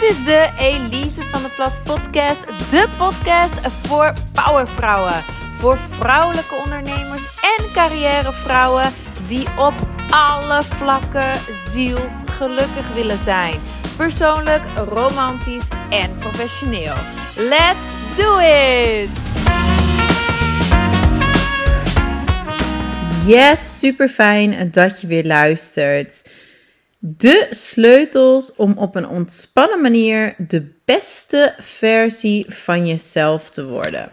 Dit 0.00 0.10
is 0.10 0.24
de 0.24 0.50
Elise 0.58 1.22
van 1.22 1.42
de 1.42 1.48
Plas 1.48 1.80
podcast. 1.84 2.46
De 2.70 2.88
podcast 2.98 3.68
voor 3.68 4.12
powervrouwen. 4.32 5.22
Voor 5.58 5.78
vrouwelijke 5.90 6.54
ondernemers 6.54 7.26
en 7.58 7.72
carrièrevrouwen 7.72 8.92
die 9.26 9.46
op 9.58 9.74
alle 10.10 10.62
vlakken 10.62 11.38
zielsgelukkig 11.72 12.94
willen 12.94 13.18
zijn. 13.18 13.54
Persoonlijk, 13.96 14.62
romantisch 14.88 15.68
en 15.90 16.18
professioneel. 16.18 16.94
Let's 17.36 18.16
do 18.16 18.38
it! 18.38 19.08
Yes, 23.26 23.78
super 23.78 24.08
fijn 24.08 24.70
dat 24.70 25.00
je 25.00 25.06
weer 25.06 25.24
luistert. 25.24 26.22
De 27.08 27.46
sleutels 27.50 28.54
om 28.56 28.78
op 28.78 28.94
een 28.94 29.08
ontspannen 29.08 29.80
manier 29.80 30.34
de 30.38 30.72
beste 30.84 31.54
versie 31.58 32.46
van 32.48 32.86
jezelf 32.86 33.50
te 33.50 33.66
worden. 33.66 34.10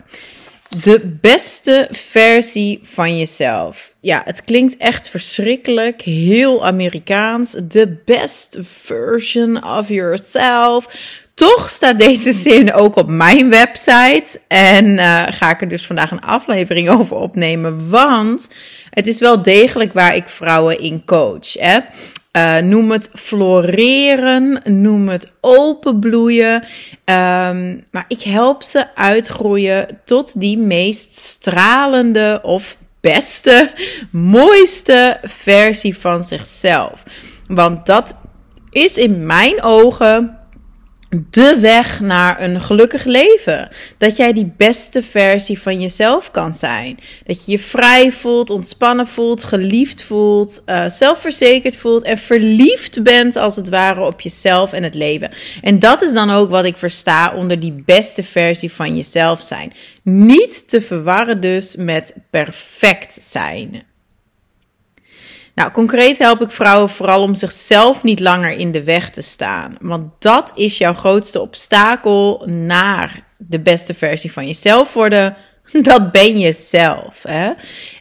De 0.81 1.17
beste 1.21 1.87
versie 1.91 2.79
van 2.84 3.17
jezelf. 3.17 3.93
Ja, 3.99 4.21
het 4.25 4.43
klinkt 4.43 4.77
echt 4.77 5.09
verschrikkelijk, 5.09 6.01
heel 6.01 6.65
Amerikaans. 6.65 7.55
The 7.67 7.98
best 8.05 8.57
version 8.61 9.63
of 9.63 9.87
yourself. 9.87 10.87
Toch 11.34 11.70
staat 11.70 11.99
deze 11.99 12.34
zin 12.49 12.73
ook 12.73 12.95
op 12.95 13.09
mijn 13.09 13.49
website. 13.49 14.39
En 14.48 14.85
uh, 14.85 15.23
ga 15.29 15.49
ik 15.49 15.62
er 15.62 15.70
dus 15.70 15.85
vandaag 15.85 16.12
een 16.12 16.21
aflevering 16.21 16.89
over 16.99 17.17
opnemen. 17.17 17.89
Want 17.89 18.48
het 18.89 19.07
is 19.07 19.20
wel 19.20 19.41
degelijk 19.41 19.93
waar 19.93 20.15
ik 20.15 20.27
vrouwen 20.27 20.79
in 20.79 21.05
coach. 21.05 21.53
Hè? 21.53 21.79
Uh, 22.37 22.57
noem 22.57 22.91
het 22.91 23.09
floreren, 23.13 24.62
noem 24.63 25.09
het 25.09 25.31
openbloeien. 25.41 26.55
Um, 27.05 27.84
maar 27.91 28.05
ik 28.07 28.21
help 28.21 28.63
ze 28.63 28.95
uitgroeien 28.95 30.01
tot 30.05 30.40
die 30.40 30.57
meest 30.57 31.15
stralende 31.15 32.40
of 32.43 32.77
beste, 33.01 33.71
mooiste 34.12 35.17
versie 35.23 35.98
van 35.98 36.23
zichzelf. 36.23 37.03
Want 37.48 37.85
dat 37.85 38.15
is 38.70 38.97
in 38.97 39.25
mijn 39.25 39.63
ogen 39.63 40.37
de 41.29 41.57
weg 41.59 41.99
naar 41.99 42.41
een 42.41 42.61
gelukkig 42.61 43.03
leven. 43.03 43.69
Dat 43.97 44.15
jij 44.15 44.33
die 44.33 44.53
beste 44.57 45.03
versie 45.03 45.59
van 45.59 45.81
jezelf 45.81 46.31
kan 46.31 46.53
zijn. 46.53 46.99
Dat 47.25 47.45
je 47.45 47.51
je 47.51 47.59
vrij 47.59 48.11
voelt, 48.11 48.49
ontspannen 48.49 49.07
voelt, 49.07 49.43
geliefd 49.43 50.03
voelt, 50.03 50.63
uh, 50.65 50.89
zelfverzekerd 50.89 51.77
voelt 51.77 52.03
en 52.03 52.17
verliefd 52.17 53.03
bent 53.03 53.35
als 53.35 53.55
het 53.55 53.69
ware 53.69 54.05
op 54.05 54.21
jezelf 54.21 54.73
en 54.73 54.84
het 54.84 54.95
leven. 54.95 55.31
En 55.61 55.79
dat 55.79 56.01
is 56.01 56.13
dan 56.13 56.29
ook 56.29 56.49
wat 56.49 56.65
ik 56.65 56.77
versta 56.77 57.34
onder 57.34 57.59
die 57.59 57.75
beste 57.85 58.23
versie 58.23 58.71
van 58.71 58.95
jezelf 58.95 59.41
zijn. 59.41 59.73
Niet 60.03 60.69
te 60.69 60.81
verwarren 60.81 61.39
dus 61.39 61.75
met 61.75 62.15
perfect 62.29 63.17
zijn. 63.21 63.84
Nou, 65.56 65.72
concreet 65.72 66.18
help 66.18 66.41
ik 66.41 66.51
vrouwen 66.51 66.90
vooral 66.90 67.22
om 67.22 67.35
zichzelf 67.35 68.03
niet 68.03 68.19
langer 68.19 68.57
in 68.57 68.72
de 68.72 68.84
weg 68.84 69.09
te 69.09 69.22
staan. 69.22 69.75
Want 69.79 70.12
dat 70.19 70.51
is 70.56 70.78
jouw 70.78 70.94
grootste 70.94 71.41
obstakel 71.41 72.44
naar 72.47 73.28
de 73.38 73.59
beste 73.59 73.94
versie 73.94 74.31
van 74.31 74.47
jezelf 74.47 74.94
worden. 74.94 75.35
Dat 75.81 76.12
ben 76.12 76.38
je 76.38 76.53
zelf. 76.53 77.24
Hè? 77.24 77.51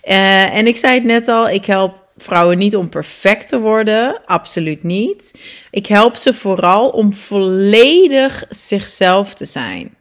Uh, 0.04 0.56
en 0.56 0.66
ik 0.66 0.76
zei 0.76 0.94
het 0.94 1.04
net 1.04 1.28
al, 1.28 1.48
ik 1.48 1.66
help 1.66 2.02
vrouwen 2.16 2.58
niet 2.58 2.76
om 2.76 2.88
perfect 2.88 3.48
te 3.48 3.60
worden, 3.60 4.20
absoluut 4.26 4.82
niet. 4.82 5.40
Ik 5.70 5.86
help 5.86 6.16
ze 6.16 6.34
vooral 6.34 6.88
om 6.88 7.12
volledig 7.12 8.44
zichzelf 8.48 9.34
te 9.34 9.44
zijn. 9.44 9.96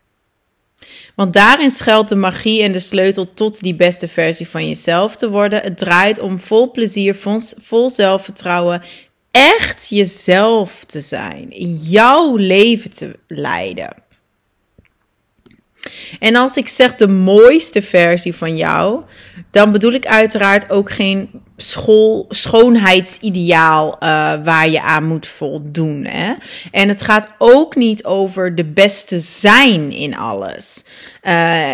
Want 1.16 1.34
daarin 1.34 1.72
schuilt 1.72 2.10
de 2.10 2.16
magie 2.16 2.64
en 2.64 2.72
de 2.72 2.80
sleutel 2.80 3.34
tot 3.34 3.62
die 3.62 3.76
beste 3.76 4.08
versie 4.08 4.48
van 4.48 4.68
jezelf 4.68 5.16
te 5.16 5.30
worden. 5.30 5.62
Het 5.62 5.78
draait 5.78 6.20
om 6.20 6.40
vol 6.40 6.72
plezier, 6.72 7.16
vol, 7.62 7.90
zelfvertrouwen, 7.90 8.82
echt 9.32 9.88
jezelf 9.90 10.86
te 10.86 11.02
zijn, 11.02 11.50
in 11.50 11.74
jouw 11.74 12.36
leven 12.36 12.92
te 12.92 13.20
leiden. 13.28 13.94
En 16.20 16.36
als 16.36 16.58
ik 16.58 16.68
zeg 16.68 16.96
de 16.96 17.08
mooiste 17.08 17.82
versie 17.82 18.36
van 18.36 18.58
jou, 18.58 19.04
dan 19.52 19.72
bedoel 19.72 19.92
ik 19.92 20.06
uiteraard 20.06 20.70
ook 20.70 20.92
geen 20.92 21.41
school, 21.62 22.26
schoonheidsideaal 22.30 23.94
uh, 23.94 24.00
waar 24.44 24.70
je 24.70 24.82
aan 24.82 25.08
moet 25.08 25.28
voldoen. 25.28 26.06
Hè? 26.06 26.34
En 26.72 26.88
het 26.88 27.02
gaat 27.02 27.28
ook 27.38 27.76
niet 27.76 28.06
over 28.06 28.56
de 28.56 28.66
beste 28.66 29.20
zijn 29.20 29.92
in 29.92 30.18
alles. 30.18 30.84
Uh, 31.24 31.74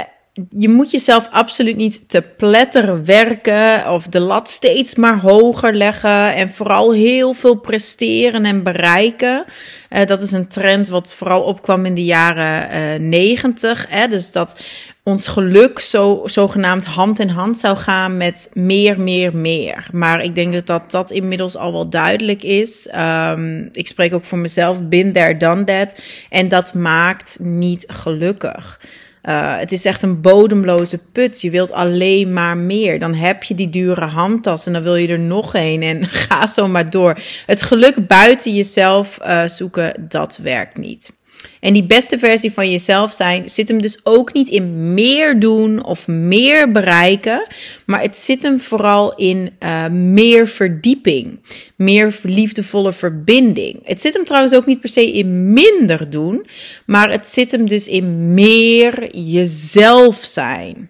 je 0.49 0.69
moet 0.69 0.91
jezelf 0.91 1.27
absoluut 1.31 1.75
niet 1.75 2.09
te 2.09 2.21
pletteren 2.21 3.05
werken 3.05 3.91
of 3.91 4.07
de 4.07 4.19
lat 4.19 4.49
steeds 4.49 4.95
maar 4.95 5.19
hoger 5.19 5.73
leggen 5.73 6.33
en 6.33 6.49
vooral 6.49 6.91
heel 6.91 7.33
veel 7.33 7.55
presteren 7.55 8.45
en 8.45 8.63
bereiken. 8.63 9.45
Uh, 9.89 10.05
dat 10.05 10.21
is 10.21 10.31
een 10.31 10.47
trend 10.47 10.87
wat 10.87 11.15
vooral 11.15 11.41
opkwam 11.41 11.85
in 11.85 11.95
de 11.95 12.05
jaren 12.05 13.09
negentig. 13.09 13.91
Uh, 13.91 14.09
dus 14.09 14.31
dat 14.31 14.59
ons 15.07 15.27
geluk 15.27 15.79
zo 15.79 16.21
zogenaamd 16.25 16.85
hand 16.85 17.19
in 17.19 17.29
hand 17.29 17.57
zou 17.57 17.77
gaan 17.77 18.17
met 18.17 18.49
meer, 18.53 18.99
meer, 18.99 19.35
meer. 19.35 19.87
Maar 19.91 20.21
ik 20.21 20.35
denk 20.35 20.65
dat 20.65 20.91
dat, 20.91 21.11
inmiddels 21.11 21.55
al 21.55 21.71
wel 21.71 21.89
duidelijk 21.89 22.43
is. 22.43 22.89
Um, 22.95 23.69
ik 23.71 23.87
spreek 23.87 24.13
ook 24.13 24.25
voor 24.25 24.37
mezelf, 24.37 24.83
been 24.83 25.13
there, 25.13 25.37
done 25.37 25.63
that. 25.63 25.99
En 26.29 26.47
dat 26.47 26.73
maakt 26.73 27.37
niet 27.39 27.83
gelukkig. 27.87 28.79
Uh, 29.27 29.57
het 29.57 29.71
is 29.71 29.85
echt 29.85 30.01
een 30.01 30.21
bodemloze 30.21 30.99
put. 31.11 31.41
Je 31.41 31.49
wilt 31.49 31.71
alleen 31.71 32.33
maar 32.33 32.57
meer. 32.57 32.99
Dan 32.99 33.13
heb 33.13 33.43
je 33.43 33.55
die 33.55 33.69
dure 33.69 34.05
handtas 34.05 34.65
en 34.65 34.73
dan 34.73 34.83
wil 34.83 34.95
je 34.95 35.07
er 35.07 35.19
nog 35.19 35.53
een. 35.53 35.81
En 35.81 36.05
ga 36.27 36.47
zo 36.47 36.67
maar 36.67 36.89
door. 36.89 37.19
Het 37.45 37.61
geluk 37.61 38.07
buiten 38.07 38.55
jezelf 38.55 39.19
uh, 39.21 39.43
zoeken, 39.45 40.07
dat 40.07 40.37
werkt 40.37 40.77
niet. 40.77 41.11
En 41.59 41.73
die 41.73 41.85
beste 41.85 42.19
versie 42.19 42.51
van 42.51 42.71
jezelf 42.71 43.11
zijn 43.11 43.49
zit 43.49 43.67
hem 43.67 43.81
dus 43.81 43.99
ook 44.03 44.33
niet 44.33 44.47
in 44.47 44.93
meer 44.93 45.39
doen 45.39 45.85
of 45.85 46.07
meer 46.07 46.71
bereiken, 46.71 47.47
maar 47.85 48.01
het 48.01 48.17
zit 48.17 48.43
hem 48.43 48.61
vooral 48.61 49.15
in 49.15 49.55
uh, 49.59 49.87
meer 49.87 50.47
verdieping, 50.47 51.41
meer 51.75 52.19
liefdevolle 52.23 52.93
verbinding. 52.93 53.79
Het 53.83 54.01
zit 54.01 54.13
hem 54.13 54.25
trouwens 54.25 54.53
ook 54.53 54.65
niet 54.65 54.79
per 54.79 54.89
se 54.89 55.11
in 55.11 55.53
minder 55.53 56.09
doen, 56.09 56.47
maar 56.85 57.11
het 57.11 57.27
zit 57.27 57.51
hem 57.51 57.67
dus 57.67 57.87
in 57.87 58.33
meer 58.33 59.17
jezelf 59.17 60.23
zijn. 60.23 60.89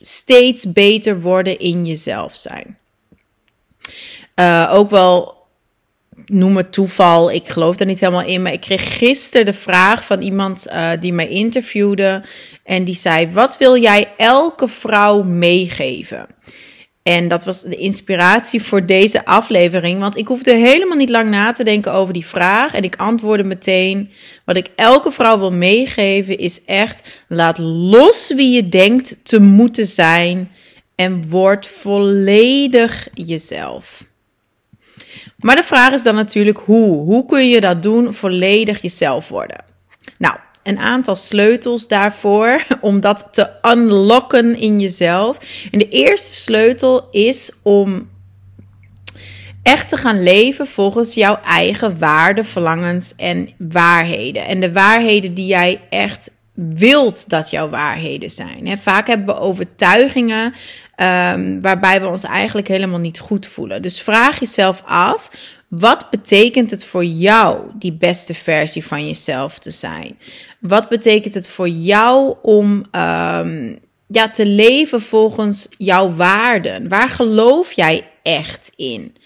Steeds 0.00 0.72
beter 0.72 1.20
worden 1.20 1.58
in 1.58 1.86
jezelf 1.86 2.34
zijn. 2.34 2.78
Uh, 4.36 4.70
ook 4.72 4.90
wel 4.90 5.41
noem 6.26 6.56
het 6.56 6.72
toeval, 6.72 7.30
ik 7.30 7.48
geloof 7.48 7.76
daar 7.76 7.86
niet 7.86 8.00
helemaal 8.00 8.24
in. 8.24 8.42
Maar 8.42 8.52
ik 8.52 8.60
kreeg 8.60 8.98
gisteren 8.98 9.46
de 9.46 9.52
vraag 9.52 10.04
van 10.04 10.20
iemand 10.20 10.66
uh, 10.68 10.90
die 10.98 11.12
mij 11.12 11.28
interviewde. 11.28 12.22
En 12.64 12.84
die 12.84 12.94
zei: 12.94 13.30
Wat 13.30 13.58
wil 13.58 13.76
jij 13.76 14.12
elke 14.16 14.68
vrouw 14.68 15.22
meegeven? 15.22 16.26
En 17.02 17.28
dat 17.28 17.44
was 17.44 17.62
de 17.62 17.76
inspiratie 17.76 18.62
voor 18.62 18.86
deze 18.86 19.24
aflevering. 19.24 20.00
Want 20.00 20.16
ik 20.16 20.28
hoefde 20.28 20.52
helemaal 20.52 20.96
niet 20.96 21.08
lang 21.08 21.30
na 21.30 21.52
te 21.52 21.64
denken 21.64 21.92
over 21.92 22.14
die 22.14 22.26
vraag. 22.26 22.74
En 22.74 22.82
ik 22.82 22.96
antwoordde 22.96 23.44
meteen: 23.44 24.10
Wat 24.44 24.56
ik 24.56 24.68
elke 24.76 25.12
vrouw 25.12 25.38
wil 25.38 25.52
meegeven 25.52 26.38
is 26.38 26.64
echt: 26.64 27.02
laat 27.28 27.58
los 27.58 28.32
wie 28.34 28.50
je 28.50 28.68
denkt 28.68 29.18
te 29.22 29.40
moeten 29.40 29.86
zijn. 29.86 30.50
En 30.94 31.28
word 31.28 31.66
volledig 31.66 33.08
jezelf. 33.14 34.10
Maar 35.42 35.56
de 35.56 35.62
vraag 35.62 35.92
is 35.92 36.02
dan 36.02 36.14
natuurlijk 36.14 36.58
hoe. 36.58 37.04
Hoe 37.04 37.26
kun 37.26 37.48
je 37.48 37.60
dat 37.60 37.82
doen, 37.82 38.14
volledig 38.14 38.82
jezelf 38.82 39.28
worden? 39.28 39.64
Nou, 40.18 40.36
een 40.62 40.78
aantal 40.78 41.16
sleutels 41.16 41.88
daarvoor 41.88 42.66
om 42.80 43.00
dat 43.00 43.28
te 43.30 43.50
unlocken 43.62 44.56
in 44.56 44.80
jezelf. 44.80 45.38
En 45.70 45.78
de 45.78 45.88
eerste 45.88 46.32
sleutel 46.32 47.08
is 47.10 47.52
om 47.62 48.10
echt 49.62 49.88
te 49.88 49.96
gaan 49.96 50.22
leven 50.22 50.66
volgens 50.66 51.14
jouw 51.14 51.40
eigen 51.44 51.98
waarden, 51.98 52.44
verlangens 52.44 53.14
en 53.16 53.48
waarheden. 53.58 54.46
En 54.46 54.60
de 54.60 54.72
waarheden 54.72 55.34
die 55.34 55.46
jij 55.46 55.80
echt 55.90 56.30
wilt 56.74 57.28
dat 57.28 57.50
jouw 57.50 57.68
waarheden 57.68 58.30
zijn. 58.30 58.78
Vaak 58.78 59.06
hebben 59.06 59.26
we 59.26 59.40
overtuigingen 59.40 60.54
um, 60.96 61.60
waarbij 61.60 62.00
we 62.00 62.06
ons 62.06 62.24
eigenlijk 62.24 62.68
helemaal 62.68 62.98
niet 62.98 63.18
goed 63.18 63.46
voelen. 63.46 63.82
Dus 63.82 64.00
vraag 64.00 64.40
jezelf 64.40 64.82
af, 64.86 65.30
wat 65.68 66.10
betekent 66.10 66.70
het 66.70 66.84
voor 66.84 67.04
jou 67.04 67.70
die 67.74 67.92
beste 67.92 68.34
versie 68.34 68.84
van 68.84 69.06
jezelf 69.06 69.58
te 69.58 69.70
zijn? 69.70 70.18
Wat 70.60 70.88
betekent 70.88 71.34
het 71.34 71.48
voor 71.48 71.68
jou 71.68 72.36
om 72.42 72.84
um, 72.92 73.78
ja, 74.06 74.30
te 74.30 74.46
leven 74.46 75.02
volgens 75.02 75.68
jouw 75.78 76.14
waarden? 76.14 76.88
Waar 76.88 77.08
geloof 77.08 77.72
jij 77.72 78.10
echt 78.22 78.72
in? 78.76 79.16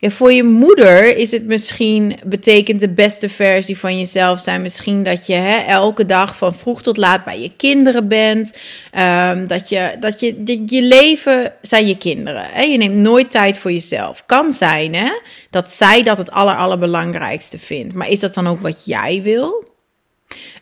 Ja, 0.00 0.10
voor 0.10 0.32
je 0.32 0.44
moeder 0.44 1.16
is 1.16 1.30
het 1.30 1.46
misschien, 1.46 2.18
betekent 2.24 2.80
de 2.80 2.88
beste 2.88 3.28
versie 3.28 3.78
van 3.78 3.98
jezelf 3.98 4.40
zijn 4.40 4.62
misschien 4.62 5.02
dat 5.04 5.26
je 5.26 5.34
hè, 5.34 5.56
elke 5.56 6.06
dag 6.06 6.36
van 6.36 6.54
vroeg 6.54 6.82
tot 6.82 6.96
laat 6.96 7.24
bij 7.24 7.40
je 7.40 7.56
kinderen 7.56 8.08
bent. 8.08 8.56
Um, 8.98 9.46
dat 9.46 9.68
je, 9.68 9.96
dat 10.00 10.20
je, 10.20 10.42
je, 10.66 10.82
leven 10.82 11.52
zijn 11.62 11.86
je 11.86 11.96
kinderen. 11.96 12.44
Hè? 12.44 12.62
Je 12.62 12.78
neemt 12.78 12.94
nooit 12.94 13.30
tijd 13.30 13.58
voor 13.58 13.72
jezelf. 13.72 14.26
Kan 14.26 14.52
zijn 14.52 14.94
hè, 14.94 15.10
dat 15.50 15.70
zij 15.70 16.02
dat 16.02 16.18
het 16.18 16.30
aller, 16.30 16.56
allerbelangrijkste 16.56 17.58
vindt. 17.58 17.94
Maar 17.94 18.08
is 18.08 18.20
dat 18.20 18.34
dan 18.34 18.46
ook 18.46 18.60
wat 18.60 18.84
jij 18.84 19.22
wil? 19.22 19.66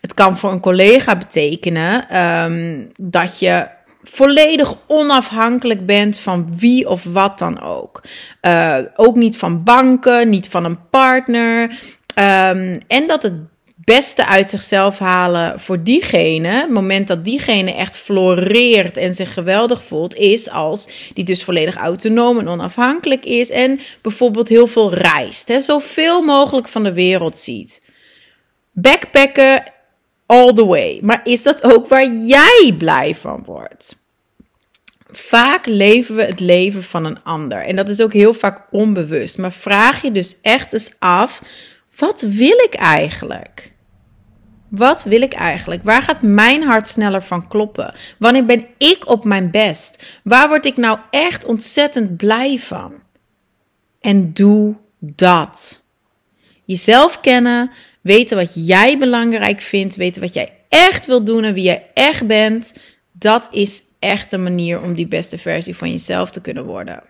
Het 0.00 0.14
kan 0.14 0.36
voor 0.36 0.52
een 0.52 0.60
collega 0.60 1.16
betekenen 1.16 2.16
um, 2.20 2.90
dat 2.96 3.38
je 3.38 3.68
volledig 4.10 4.74
onafhankelijk 4.86 5.86
bent 5.86 6.18
van 6.18 6.58
wie 6.58 6.88
of 6.88 7.04
wat 7.04 7.38
dan 7.38 7.60
ook. 7.60 8.02
Uh, 8.42 8.78
ook 8.96 9.16
niet 9.16 9.36
van 9.36 9.62
banken, 9.62 10.28
niet 10.28 10.48
van 10.48 10.64
een 10.64 10.88
partner. 10.90 11.62
Um, 12.18 12.80
en 12.86 13.06
dat 13.06 13.22
het 13.22 13.34
beste 13.76 14.26
uit 14.26 14.50
zichzelf 14.50 14.98
halen 14.98 15.60
voor 15.60 15.82
diegene, 15.82 16.48
het 16.48 16.70
moment 16.70 17.08
dat 17.08 17.24
diegene 17.24 17.74
echt 17.74 17.96
floreert 17.96 18.96
en 18.96 19.14
zich 19.14 19.32
geweldig 19.32 19.84
voelt, 19.84 20.14
is 20.14 20.50
als 20.50 20.88
die 21.14 21.24
dus 21.24 21.44
volledig 21.44 21.76
autonoom 21.76 22.38
en 22.38 22.48
onafhankelijk 22.48 23.24
is 23.24 23.50
en 23.50 23.80
bijvoorbeeld 24.02 24.48
heel 24.48 24.66
veel 24.66 24.94
reist, 24.94 25.48
hè, 25.48 25.60
zoveel 25.60 26.22
mogelijk 26.22 26.68
van 26.68 26.82
de 26.82 26.92
wereld 26.92 27.38
ziet. 27.38 27.84
Backpacken 28.72 29.62
all 30.26 30.52
the 30.52 30.66
way. 30.66 31.00
Maar 31.02 31.20
is 31.24 31.42
dat 31.42 31.62
ook 31.64 31.88
waar 31.88 32.06
jij 32.08 32.74
blij 32.78 33.14
van 33.14 33.42
wordt? 33.44 33.96
Vaak 35.10 35.66
leven 35.66 36.16
we 36.16 36.22
het 36.22 36.40
leven 36.40 36.82
van 36.82 37.04
een 37.04 37.22
ander. 37.22 37.58
En 37.58 37.76
dat 37.76 37.88
is 37.88 38.00
ook 38.00 38.12
heel 38.12 38.34
vaak 38.34 38.62
onbewust. 38.70 39.38
Maar 39.38 39.52
vraag 39.52 40.02
je 40.02 40.12
dus 40.12 40.36
echt 40.40 40.72
eens 40.72 40.92
af: 40.98 41.42
wat 41.96 42.20
wil 42.20 42.58
ik 42.58 42.74
eigenlijk? 42.74 43.74
Wat 44.68 45.04
wil 45.04 45.22
ik 45.22 45.32
eigenlijk? 45.32 45.82
Waar 45.82 46.02
gaat 46.02 46.22
mijn 46.22 46.62
hart 46.62 46.88
sneller 46.88 47.22
van 47.22 47.48
kloppen? 47.48 47.94
Wanneer 48.18 48.44
ben 48.44 48.66
ik 48.78 49.08
op 49.08 49.24
mijn 49.24 49.50
best? 49.50 50.20
Waar 50.24 50.48
word 50.48 50.66
ik 50.66 50.76
nou 50.76 50.98
echt 51.10 51.44
ontzettend 51.44 52.16
blij 52.16 52.58
van? 52.58 52.94
En 54.00 54.32
doe 54.32 54.76
dat. 54.98 55.84
Jezelf 56.64 57.20
kennen, 57.20 57.70
weten 58.06 58.36
wat 58.36 58.52
jij 58.54 58.98
belangrijk 58.98 59.60
vindt, 59.60 59.96
weten 59.96 60.22
wat 60.22 60.32
jij 60.32 60.52
echt 60.68 61.06
wil 61.06 61.24
doen 61.24 61.44
en 61.44 61.54
wie 61.54 61.62
jij 61.62 61.86
echt 61.94 62.26
bent, 62.26 62.76
dat 63.12 63.48
is 63.50 63.82
echt 63.98 64.32
een 64.32 64.42
manier 64.42 64.82
om 64.82 64.94
die 64.94 65.06
beste 65.06 65.38
versie 65.38 65.76
van 65.76 65.90
jezelf 65.90 66.30
te 66.30 66.40
kunnen 66.40 66.64
worden. 66.64 67.02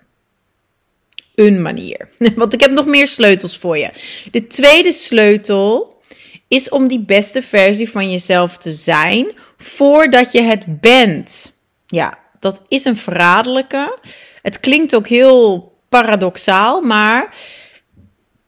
Een 1.35 1.63
manier. 1.63 2.09
Want 2.37 2.55
ik 2.55 2.61
heb 2.61 2.71
nog 2.71 2.87
meer 2.87 3.09
sleutels 3.09 3.57
voor 3.57 3.79
je. 3.79 3.91
De 4.31 4.47
tweede 4.47 4.93
sleutel 4.93 6.01
is 6.49 6.69
om 6.69 6.89
die 6.89 7.01
beste 7.01 7.43
versie 7.43 7.91
van 7.91 8.11
jezelf 8.11 8.57
te 8.59 8.73
zijn 8.73 9.33
voordat 9.57 10.33
je 10.33 10.41
het 10.41 10.81
bent. 10.81 11.53
Ja, 11.87 12.19
dat 12.41 12.63
is 12.69 12.85
een 12.85 12.97
verraderlijke. 12.97 13.99
Het 14.43 14.61
klinkt 14.61 14.95
ook 14.95 15.09
heel 15.09 15.73
paradoxaal, 15.89 16.81
maar 16.81 17.35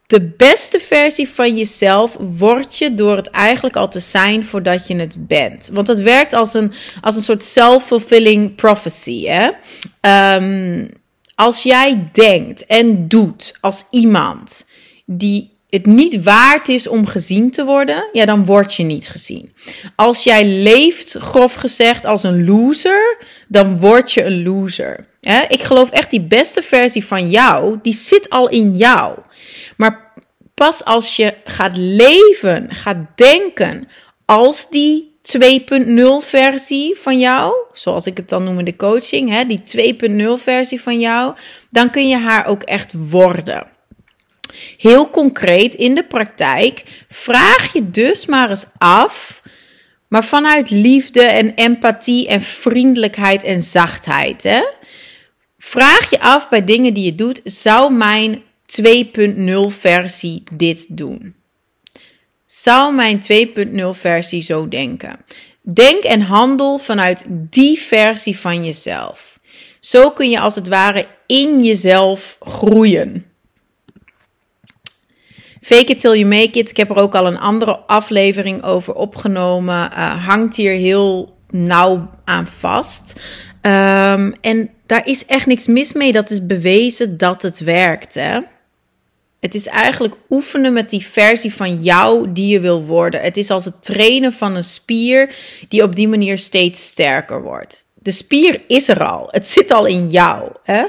de 0.08 0.30
beste 0.36 0.80
versie 0.80 1.28
van 1.28 1.56
jezelf 1.56 2.16
word 2.18 2.76
je 2.76 2.94
door 2.94 3.16
het 3.16 3.30
eigenlijk 3.30 3.76
al 3.76 3.88
te 3.88 4.00
zijn 4.00 4.44
voordat 4.44 4.86
je 4.86 4.96
het 4.96 5.26
bent. 5.26 5.70
Want 5.72 5.86
het 5.86 6.00
werkt 6.00 6.34
als 6.34 6.54
een, 6.54 6.72
als 7.00 7.16
een 7.16 7.22
soort 7.22 7.44
self-fulfilling 7.44 8.54
prophecy. 8.54 9.26
Hè? 9.26 9.50
Um, 10.36 10.88
als 11.34 11.62
jij 11.62 12.04
denkt 12.12 12.66
en 12.66 13.08
doet 13.08 13.54
als 13.60 13.84
iemand 13.90 14.66
die 15.06 15.56
het 15.68 15.86
niet 15.86 16.22
waard 16.22 16.68
is 16.68 16.86
om 16.86 17.06
gezien 17.06 17.50
te 17.50 17.64
worden, 17.64 18.08
ja, 18.12 18.24
dan 18.24 18.44
word 18.44 18.74
je 18.74 18.82
niet 18.82 19.08
gezien. 19.08 19.52
Als 19.96 20.24
jij 20.24 20.46
leeft, 20.46 21.16
grof 21.18 21.54
gezegd, 21.54 22.04
als 22.04 22.22
een 22.22 22.44
loser, 22.44 23.18
dan 23.48 23.80
word 23.80 24.12
je 24.12 24.24
een 24.24 24.42
loser. 24.42 25.06
Ik 25.48 25.62
geloof 25.62 25.90
echt 25.90 26.10
die 26.10 26.22
beste 26.22 26.62
versie 26.62 27.04
van 27.04 27.30
jou, 27.30 27.78
die 27.82 27.94
zit 27.94 28.30
al 28.30 28.48
in 28.48 28.76
jou. 28.76 29.18
Maar 29.78 30.12
pas 30.54 30.84
als 30.84 31.16
je 31.16 31.34
gaat 31.44 31.76
leven, 31.76 32.74
gaat 32.74 32.96
denken 33.14 33.88
als 34.24 34.70
die 34.70 35.14
2.0 35.22 35.96
versie 36.20 36.96
van 36.96 37.18
jou, 37.18 37.54
zoals 37.72 38.06
ik 38.06 38.16
het 38.16 38.28
dan 38.28 38.44
noem 38.44 38.58
in 38.58 38.64
de 38.64 38.76
coaching, 38.76 39.30
hè, 39.30 39.44
die 39.44 39.62
2.0 39.62 40.42
versie 40.42 40.80
van 40.80 41.00
jou, 41.00 41.34
dan 41.70 41.90
kun 41.90 42.08
je 42.08 42.16
haar 42.16 42.46
ook 42.46 42.62
echt 42.62 42.92
worden. 43.10 43.66
Heel 44.76 45.10
concreet 45.10 45.74
in 45.74 45.94
de 45.94 46.04
praktijk 46.04 46.84
vraag 47.08 47.72
je 47.72 47.90
dus 47.90 48.26
maar 48.26 48.48
eens 48.48 48.66
af, 48.78 49.42
maar 50.08 50.24
vanuit 50.24 50.70
liefde 50.70 51.22
en 51.22 51.54
empathie 51.54 52.28
en 52.28 52.42
vriendelijkheid 52.42 53.42
en 53.42 53.60
zachtheid. 53.60 54.42
Hè? 54.42 54.62
Vraag 55.58 56.10
je 56.10 56.20
af 56.20 56.48
bij 56.48 56.64
dingen 56.64 56.94
die 56.94 57.04
je 57.04 57.14
doet, 57.14 57.40
zou 57.44 57.92
mijn 57.92 58.42
2.0 58.68 59.68
versie 59.68 60.42
dit 60.52 60.96
doen? 60.96 61.34
Zou 62.46 62.94
mijn 62.94 63.20
2.0 63.32 63.82
versie 63.90 64.42
zo 64.42 64.68
denken? 64.68 65.16
Denk 65.62 66.02
en 66.02 66.20
handel 66.20 66.78
vanuit 66.78 67.24
die 67.28 67.78
versie 67.80 68.38
van 68.38 68.64
jezelf. 68.64 69.38
Zo 69.80 70.10
kun 70.10 70.30
je 70.30 70.40
als 70.40 70.54
het 70.54 70.68
ware 70.68 71.06
in 71.26 71.64
jezelf 71.64 72.36
groeien. 72.40 73.26
Fake 75.60 75.84
it 75.84 76.00
till 76.00 76.18
you 76.18 76.24
make 76.24 76.58
it. 76.58 76.70
Ik 76.70 76.76
heb 76.76 76.90
er 76.90 76.96
ook 76.96 77.14
al 77.14 77.26
een 77.26 77.38
andere 77.38 77.76
aflevering 77.76 78.62
over 78.62 78.94
opgenomen. 78.94 79.90
Uh, 79.92 80.26
hangt 80.26 80.56
hier 80.56 80.72
heel 80.72 81.36
nauw 81.50 82.10
aan 82.24 82.46
vast. 82.46 83.20
Um, 83.62 84.34
en 84.40 84.70
daar 84.86 85.06
is 85.06 85.26
echt 85.26 85.46
niks 85.46 85.66
mis 85.66 85.92
mee. 85.92 86.12
Dat 86.12 86.30
is 86.30 86.46
bewezen 86.46 87.16
dat 87.18 87.42
het 87.42 87.58
werkt. 87.58 88.14
Hè? 88.14 88.40
Het 89.40 89.54
is 89.54 89.66
eigenlijk 89.66 90.14
oefenen 90.30 90.72
met 90.72 90.90
die 90.90 91.06
versie 91.06 91.54
van 91.54 91.82
jou 91.82 92.32
die 92.32 92.48
je 92.48 92.60
wil 92.60 92.84
worden. 92.84 93.20
Het 93.20 93.36
is 93.36 93.50
als 93.50 93.64
het 93.64 93.82
trainen 93.82 94.32
van 94.32 94.54
een 94.54 94.64
spier 94.64 95.34
die 95.68 95.82
op 95.82 95.96
die 95.96 96.08
manier 96.08 96.38
steeds 96.38 96.86
sterker 96.86 97.42
wordt. 97.42 97.86
De 97.94 98.10
spier 98.10 98.62
is 98.66 98.88
er 98.88 99.04
al. 99.04 99.28
Het 99.30 99.46
zit 99.46 99.70
al 99.70 99.86
in 99.86 100.10
jou. 100.10 100.52
Hè? 100.62 100.84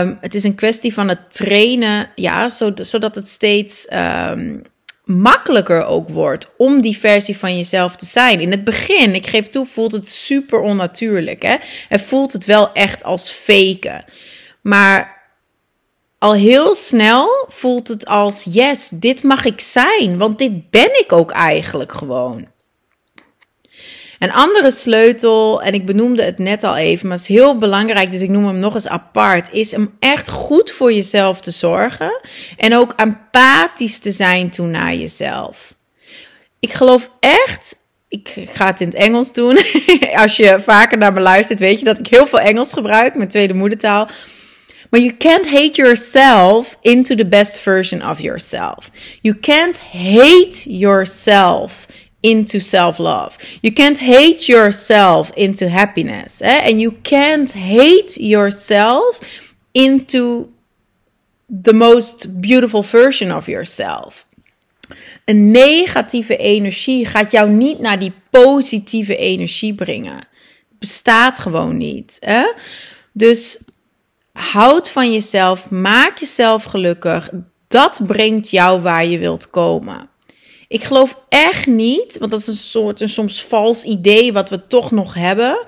Um, 0.00 0.18
het 0.20 0.34
is 0.34 0.44
een 0.44 0.54
kwestie 0.54 0.94
van 0.94 1.08
het 1.08 1.34
trainen, 1.34 2.10
ja, 2.14 2.48
zodat 2.74 3.14
het 3.14 3.28
steeds 3.28 3.86
um, 3.92 4.62
makkelijker 5.04 5.84
ook 5.84 6.08
wordt 6.08 6.48
om 6.56 6.80
die 6.80 6.98
versie 6.98 7.38
van 7.38 7.56
jezelf 7.56 7.96
te 7.96 8.06
zijn. 8.06 8.40
In 8.40 8.50
het 8.50 8.64
begin, 8.64 9.14
ik 9.14 9.26
geef 9.26 9.48
toe, 9.48 9.66
voelt 9.66 9.92
het 9.92 10.08
super 10.08 10.60
onnatuurlijk. 10.60 11.42
Hè? 11.42 11.56
Het 11.88 12.02
voelt 12.02 12.32
het 12.32 12.44
wel 12.44 12.72
echt 12.72 13.04
als 13.04 13.30
faken. 13.30 14.04
Maar 14.60 15.13
al 16.24 16.34
heel 16.34 16.74
snel 16.74 17.46
voelt 17.48 17.88
het 17.88 18.06
als: 18.06 18.46
yes, 18.50 18.88
dit 18.88 19.22
mag 19.22 19.44
ik 19.44 19.60
zijn, 19.60 20.18
want 20.18 20.38
dit 20.38 20.70
ben 20.70 21.00
ik 21.00 21.12
ook 21.12 21.30
eigenlijk 21.30 21.92
gewoon. 21.92 22.46
Een 24.18 24.32
andere 24.32 24.70
sleutel, 24.70 25.62
en 25.62 25.74
ik 25.74 25.86
benoemde 25.86 26.22
het 26.22 26.38
net 26.38 26.64
al 26.64 26.76
even, 26.76 27.08
maar 27.08 27.16
het 27.16 27.28
is 27.28 27.36
heel 27.36 27.58
belangrijk, 27.58 28.10
dus 28.10 28.20
ik 28.20 28.30
noem 28.30 28.46
hem 28.46 28.58
nog 28.58 28.74
eens 28.74 28.88
apart, 28.88 29.52
is 29.52 29.74
om 29.74 29.96
echt 29.98 30.28
goed 30.28 30.70
voor 30.70 30.92
jezelf 30.92 31.40
te 31.40 31.50
zorgen 31.50 32.20
en 32.56 32.76
ook 32.76 32.92
empathisch 32.96 33.98
te 33.98 34.12
zijn 34.12 34.50
toe 34.50 34.66
naar 34.66 34.94
jezelf. 34.94 35.74
Ik 36.60 36.72
geloof 36.72 37.10
echt, 37.20 37.76
ik 38.08 38.34
ga 38.52 38.66
het 38.66 38.80
in 38.80 38.86
het 38.86 38.96
Engels 38.96 39.32
doen. 39.32 39.58
Als 40.22 40.36
je 40.36 40.60
vaker 40.60 40.98
naar 40.98 41.12
me 41.12 41.20
luistert, 41.20 41.58
weet 41.58 41.78
je 41.78 41.84
dat 41.84 41.98
ik 41.98 42.06
heel 42.06 42.26
veel 42.26 42.40
Engels 42.40 42.72
gebruik, 42.72 43.16
mijn 43.16 43.28
tweede 43.28 43.54
moedertaal. 43.54 44.08
Maar 44.94 45.02
you 45.02 45.16
can't 45.16 45.48
hate 45.48 45.76
yourself 45.76 46.78
into 46.82 47.16
the 47.16 47.24
best 47.24 47.60
version 47.60 48.00
of 48.00 48.20
yourself. 48.20 48.90
You 49.22 49.34
can't 49.34 49.76
hate 49.76 50.66
yourself 50.66 51.88
into 52.20 52.60
self 52.60 52.98
love. 52.98 53.36
You 53.60 53.72
can't 53.72 53.98
hate 53.98 54.46
yourself 54.46 55.32
into 55.34 55.68
happiness. 55.68 56.40
Eh? 56.42 56.70
And 56.70 56.80
you 56.80 56.92
can't 57.02 57.52
hate 57.52 58.16
yourself 58.20 59.18
into 59.72 60.54
the 61.62 61.72
most 61.72 62.40
beautiful 62.40 62.84
version 62.84 63.32
of 63.32 63.48
yourself. 63.48 64.26
Een 65.24 65.50
negatieve 65.50 66.36
energie 66.36 67.06
gaat 67.06 67.30
jou 67.30 67.50
niet 67.50 67.78
naar 67.78 67.98
die 67.98 68.12
positieve 68.30 69.16
energie 69.16 69.74
brengen. 69.74 70.28
Bestaat 70.78 71.38
gewoon 71.38 71.76
niet. 71.76 72.16
Hè? 72.20 72.52
Dus 73.12 73.58
houd 74.38 74.90
van 74.90 75.12
jezelf, 75.12 75.70
maak 75.70 76.18
jezelf 76.18 76.64
gelukkig. 76.64 77.30
Dat 77.68 78.00
brengt 78.06 78.50
jou 78.50 78.80
waar 78.80 79.06
je 79.06 79.18
wilt 79.18 79.50
komen. 79.50 80.08
Ik 80.68 80.84
geloof 80.84 81.20
echt 81.28 81.66
niet, 81.66 82.18
want 82.18 82.30
dat 82.30 82.40
is 82.40 82.46
een 82.46 82.54
soort 82.54 83.00
een 83.00 83.08
soms 83.08 83.44
vals 83.44 83.84
idee 83.84 84.32
wat 84.32 84.50
we 84.50 84.66
toch 84.66 84.90
nog 84.90 85.14
hebben, 85.14 85.66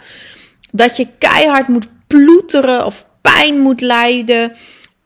dat 0.70 0.96
je 0.96 1.06
keihard 1.18 1.68
moet 1.68 1.88
ploeteren 2.06 2.87
of 2.87 3.06
pijn 3.20 3.61
moet 3.61 3.80
lijden 3.80 4.52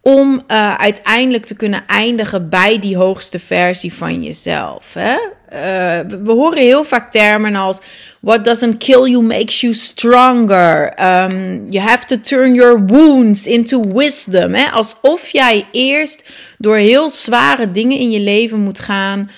om 0.01 0.43
uh, 0.49 0.75
uiteindelijk 0.75 1.47
te 1.47 1.57
kunnen 1.57 1.87
eindigen 1.87 2.49
bij 2.49 2.79
die 2.79 2.97
hoogste 2.97 3.39
versie 3.39 3.95
van 3.95 4.23
jezelf. 4.23 4.95
Hè? 4.95 5.17
Uh, 5.53 6.01
we 6.23 6.33
horen 6.33 6.59
heel 6.59 6.85
vaak 6.85 7.11
termen 7.11 7.55
als 7.55 7.81
what 8.21 8.45
doesn't 8.45 8.79
kill 8.79 9.07
you 9.07 9.23
makes 9.23 9.61
you 9.61 9.75
stronger. 9.75 10.93
Um, 11.01 11.67
you 11.71 11.85
have 11.85 12.07
to 12.07 12.21
turn 12.21 12.55
your 12.55 12.87
wounds 12.87 13.47
into 13.47 13.93
wisdom. 13.93 14.55
Hè? 14.55 14.71
Alsof 14.71 15.29
jij 15.29 15.69
eerst 15.73 16.29
door 16.59 16.77
heel 16.77 17.11
zware 17.11 17.71
dingen 17.71 17.99
in 17.99 18.11
je 18.11 18.21
leven 18.21 18.59
moet 18.59 18.79
gaan. 18.79 19.31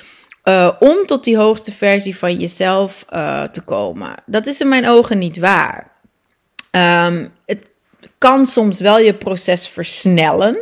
Uh, 0.45 0.71
om 0.81 1.07
tot 1.07 1.25
die 1.25 1.37
hoogste 1.37 1.73
versie 1.73 2.17
van 2.17 2.37
jezelf 2.37 3.05
te 3.53 3.63
komen. 3.65 4.23
Dat 4.27 4.47
is 4.47 4.61
in 4.61 4.69
mijn 4.69 4.89
ogen 4.89 5.19
niet 5.19 5.39
waar. 5.39 5.91
Um, 7.07 7.33
het 7.45 7.71
kan 8.19 8.47
soms 8.47 8.81
wel 8.81 8.99
je 8.99 9.15
proces 9.15 9.69
versnellen, 9.69 10.59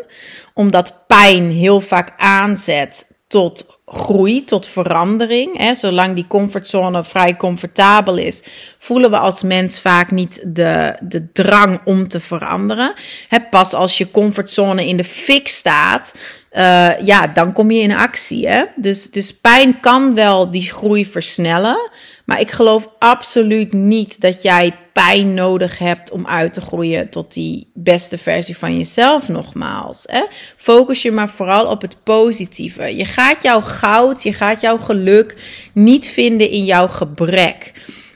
omdat 0.55 1.05
pijn 1.07 1.51
heel 1.51 1.81
vaak 1.81 2.13
aanzet 2.17 3.11
tot 3.29 3.80
groei, 3.91 4.45
tot 4.45 4.67
verandering. 4.67 5.59
Hè. 5.59 5.75
Zolang 5.75 6.15
die 6.15 6.27
comfortzone 6.27 7.05
vrij 7.05 7.37
comfortabel 7.37 8.17
is, 8.17 8.43
voelen 8.79 9.11
we 9.11 9.19
als 9.19 9.43
mens 9.43 9.81
vaak 9.81 10.11
niet 10.11 10.43
de, 10.47 10.95
de 11.03 11.33
drang 11.33 11.81
om 11.85 12.09
te 12.09 12.21
veranderen. 12.21 12.93
Hè, 13.29 13.41
pas 13.41 13.73
als 13.73 13.99
je 13.99 14.11
comfortzone 14.11 14.87
in 14.87 14.97
de 14.97 15.05
fik 15.05 15.49
staat, 15.49 16.15
uh, 16.53 17.01
ja, 17.01 17.27
dan 17.27 17.53
kom 17.53 17.71
je 17.71 17.81
in 17.81 17.93
actie. 17.93 18.49
Hè? 18.49 18.65
Dus, 18.77 19.11
dus 19.11 19.37
pijn 19.37 19.81
kan 19.81 20.15
wel 20.15 20.51
die 20.51 20.71
groei 20.71 21.07
versnellen. 21.07 21.91
Maar 22.25 22.41
ik 22.41 22.51
geloof 22.51 22.89
absoluut 22.99 23.73
niet 23.73 24.21
dat 24.21 24.43
jij 24.43 24.77
nodig 25.25 25.79
hebt 25.79 26.11
om 26.11 26.27
uit 26.27 26.53
te 26.53 26.61
groeien 26.61 27.09
tot 27.09 27.33
die 27.33 27.71
beste 27.75 28.19
versie 28.19 28.57
van 28.57 28.77
jezelf, 28.77 29.29
nogmaals. 29.29 30.05
Hè? 30.07 30.23
Focus 30.57 31.03
je 31.03 31.11
maar 31.11 31.29
vooral 31.31 31.67
op 31.67 31.83
het 31.83 31.97
positieve. 32.03 32.97
Je 32.97 33.05
gaat 33.05 33.43
jouw 33.43 33.61
goud, 33.61 34.23
je 34.23 34.33
gaat 34.33 34.61
jouw 34.61 34.79
geluk 34.79 35.37
niet 35.73 36.09
vinden 36.09 36.51
in 36.51 36.65
jouw 36.65 36.89
gebrek. 36.89 37.73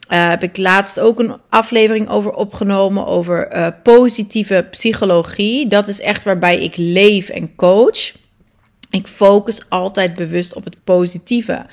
Uh, 0.09 0.29
heb 0.29 0.43
ik 0.43 0.57
laatst 0.57 1.01
ook 1.01 1.19
een 1.19 1.37
aflevering 1.49 2.09
over 2.09 2.33
opgenomen 2.33 3.07
over 3.07 3.57
uh, 3.57 3.67
positieve 3.83 4.67
psychologie. 4.71 5.67
Dat 5.67 5.89
is 5.89 6.01
echt 6.01 6.25
waarbij 6.25 6.59
ik 6.59 6.77
leef 6.77 7.29
en 7.29 7.55
coach. 7.55 8.13
Ik 8.91 9.07
focus 9.07 9.69
altijd 9.69 10.15
bewust 10.15 10.55
op 10.55 10.65
het 10.65 10.77
positieve. 10.85 11.67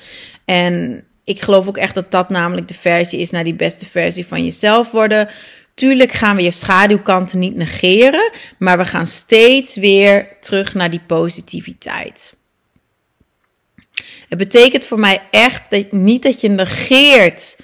En 0.44 1.04
ik 1.24 1.40
geloof 1.40 1.68
ook 1.68 1.76
echt 1.76 1.94
dat 1.94 2.10
dat 2.10 2.28
namelijk 2.28 2.68
de 2.68 2.74
versie 2.74 3.20
is 3.20 3.30
naar 3.30 3.44
die 3.44 3.54
beste 3.54 3.86
versie 3.86 4.26
van 4.26 4.44
jezelf 4.44 4.90
worden. 4.90 5.28
Tuurlijk 5.74 6.12
gaan 6.12 6.36
we 6.36 6.42
je 6.42 6.50
schaduwkanten 6.50 7.38
niet 7.38 7.56
negeren, 7.56 8.30
maar 8.58 8.78
we 8.78 8.84
gaan 8.84 9.06
steeds 9.06 9.76
weer 9.76 10.28
terug 10.40 10.74
naar 10.74 10.90
die 10.90 11.02
positiviteit. 11.06 12.34
Het 14.28 14.38
betekent 14.38 14.84
voor 14.84 14.98
mij 14.98 15.22
echt 15.30 15.70
dat, 15.70 15.92
niet 15.92 16.22
dat 16.22 16.40
je 16.40 16.48
negeert 16.48 17.56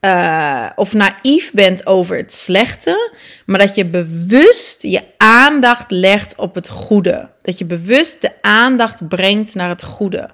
uh, 0.00 0.66
of 0.74 0.92
naïef 0.92 1.52
bent 1.52 1.86
over 1.86 2.16
het 2.16 2.32
slechte, 2.32 3.12
maar 3.46 3.58
dat 3.58 3.74
je 3.74 3.86
bewust 3.86 4.82
je 4.82 5.02
aandacht 5.16 5.90
legt 5.90 6.36
op 6.36 6.54
het 6.54 6.68
goede. 6.68 7.30
Dat 7.42 7.58
je 7.58 7.64
bewust 7.64 8.20
de 8.20 8.32
aandacht 8.40 9.08
brengt 9.08 9.54
naar 9.54 9.68
het 9.68 9.82
goede. 9.82 10.30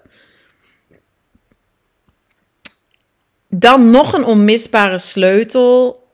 Dan 3.48 3.90
nog 3.90 4.12
een 4.12 4.24
onmisbare 4.24 4.98
sleutel 4.98 6.04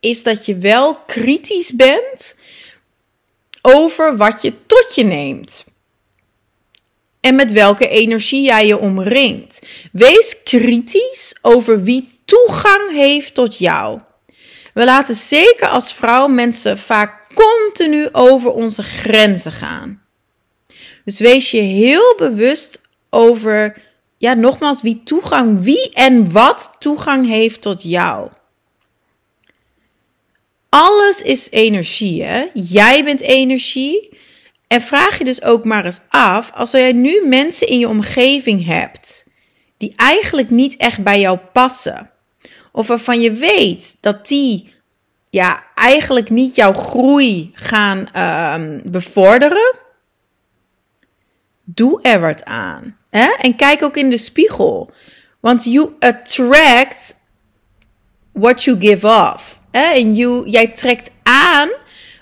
is 0.00 0.22
dat 0.22 0.46
je 0.46 0.56
wel 0.56 0.94
kritisch 1.06 1.72
bent 1.72 2.36
over 3.62 4.16
wat 4.16 4.42
je 4.42 4.66
tot 4.66 4.92
je 4.94 5.04
neemt. 5.04 5.64
En 7.20 7.34
met 7.34 7.52
welke 7.52 7.88
energie 7.88 8.42
jij 8.42 8.66
je 8.66 8.78
omringt. 8.78 9.66
Wees 9.92 10.42
kritisch 10.42 11.38
over 11.42 11.82
wie 11.82 12.18
toegang 12.24 12.92
heeft 12.92 13.34
tot 13.34 13.58
jou. 13.58 14.00
We 14.74 14.84
laten 14.84 15.14
zeker 15.14 15.68
als 15.68 15.94
vrouw 15.94 16.26
mensen 16.26 16.78
vaak 16.78 17.34
continu 17.34 18.08
over 18.12 18.50
onze 18.50 18.82
grenzen 18.82 19.52
gaan. 19.52 20.02
Dus 21.04 21.18
wees 21.18 21.50
je 21.50 21.60
heel 21.60 22.14
bewust 22.16 22.80
over 23.10 23.82
ja, 24.22 24.34
nogmaals, 24.34 24.82
wie 24.82 25.02
toegang, 25.02 25.62
wie 25.62 25.92
en 25.92 26.32
wat 26.32 26.76
toegang 26.78 27.26
heeft 27.26 27.60
tot 27.60 27.82
jou. 27.82 28.30
Alles 30.68 31.22
is 31.22 31.50
energie, 31.50 32.22
hè? 32.22 32.48
Jij 32.54 33.04
bent 33.04 33.20
energie. 33.20 34.18
En 34.66 34.80
vraag 34.80 35.18
je 35.18 35.24
dus 35.24 35.42
ook 35.42 35.64
maar 35.64 35.84
eens 35.84 36.00
af, 36.08 36.52
als 36.54 36.70
jij 36.70 36.92
nu 36.92 37.26
mensen 37.26 37.66
in 37.66 37.78
je 37.78 37.88
omgeving 37.88 38.64
hebt 38.64 39.26
die 39.76 39.92
eigenlijk 39.96 40.50
niet 40.50 40.76
echt 40.76 41.02
bij 41.02 41.20
jou 41.20 41.38
passen, 41.52 42.10
of 42.72 42.86
waarvan 42.86 43.20
je 43.20 43.32
weet 43.32 43.96
dat 44.00 44.26
die 44.26 44.74
ja, 45.30 45.64
eigenlijk 45.74 46.30
niet 46.30 46.54
jouw 46.54 46.72
groei 46.72 47.50
gaan 47.54 48.08
uh, 48.16 48.80
bevorderen, 48.84 49.76
doe 51.64 52.02
er 52.02 52.20
wat 52.20 52.44
aan. 52.44 53.00
Hè? 53.12 53.30
En 53.38 53.56
kijk 53.56 53.82
ook 53.82 53.96
in 53.96 54.10
de 54.10 54.18
spiegel. 54.18 54.90
Want 55.40 55.64
you 55.64 55.94
attract 55.98 57.16
what 58.32 58.64
you 58.64 58.80
give 58.80 59.06
off. 59.06 59.60
En 59.70 60.14
jij 60.50 60.66
trekt 60.66 61.10
aan 61.22 61.68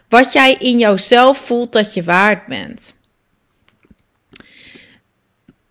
wat 0.09 0.32
jij 0.32 0.54
in 0.59 0.78
jouzelf 0.78 1.38
voelt 1.38 1.73
dat 1.73 1.94
je 1.94 2.02
waard 2.02 2.47
bent. 2.47 2.94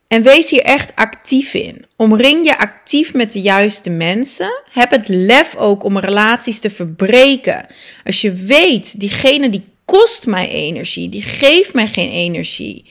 En 0.08 0.22
wees 0.22 0.50
hier 0.50 0.64
echt 0.64 0.96
actief 0.96 1.54
in. 1.54 1.86
Omring 1.96 2.46
je 2.46 2.58
actief 2.58 3.14
met 3.14 3.32
de 3.32 3.42
juiste 3.42 3.90
mensen. 3.90 4.62
Heb 4.72 4.92
het 4.92 5.08
lef 5.08 5.56
ook 5.56 5.84
om 5.84 6.00
relaties 6.00 6.60
te 6.60 6.70
verbreken. 6.70 7.66
Als 8.06 8.22
je 8.22 8.34
weet, 8.34 9.00
diegene 9.00 9.50
die 9.50 9.68
kost 9.86 10.28
mij 10.28 10.50
energie, 10.50 11.10
die 11.10 11.22
geeft 11.22 11.74
mij 11.74 11.88
geen 11.88 12.12
energie. 12.12 12.86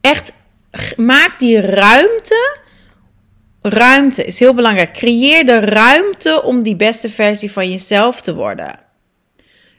Echt 0.00 0.32
maak 0.96 1.38
die 1.38 1.60
ruimte. 1.60 2.58
Ruimte 3.60 4.24
is 4.24 4.38
heel 4.38 4.54
belangrijk. 4.54 4.92
Creëer 4.92 5.46
de 5.46 5.58
ruimte 5.58 6.42
om 6.42 6.62
die 6.62 6.76
beste 6.76 7.10
versie 7.10 7.52
van 7.52 7.70
jezelf 7.70 8.20
te 8.20 8.34
worden. 8.34 8.78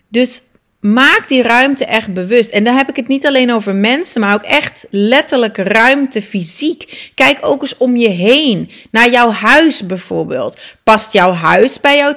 Dus 0.09 0.41
maak 0.79 1.27
die 1.27 1.41
ruimte 1.41 1.85
echt 1.85 2.13
bewust. 2.13 2.51
En 2.51 2.63
dan 2.63 2.75
heb 2.75 2.89
ik 2.89 2.95
het 2.95 3.07
niet 3.07 3.25
alleen 3.25 3.53
over 3.53 3.75
mensen, 3.75 4.21
maar 4.21 4.33
ook 4.33 4.43
echt 4.43 4.87
letterlijk 4.89 5.57
ruimte 5.57 6.21
fysiek. 6.21 7.11
Kijk 7.15 7.37
ook 7.41 7.61
eens 7.61 7.77
om 7.77 7.95
je 7.95 8.09
heen. 8.09 8.71
Naar 8.91 9.09
jouw 9.09 9.31
huis 9.31 9.85
bijvoorbeeld. 9.85 10.59
Past 10.83 11.13
jouw 11.13 11.31
huis 11.31 11.79
bij 11.79 11.97
jouw 11.97 12.15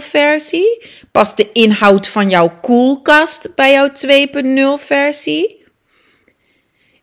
2.0 0.00 0.06
versie? 0.06 0.86
Past 1.12 1.36
de 1.36 1.52
inhoud 1.52 2.08
van 2.08 2.30
jouw 2.30 2.58
koelkast 2.60 3.54
bij 3.54 3.72
jouw 3.72 3.88
2.0 4.78 4.84
versie? 4.84 5.59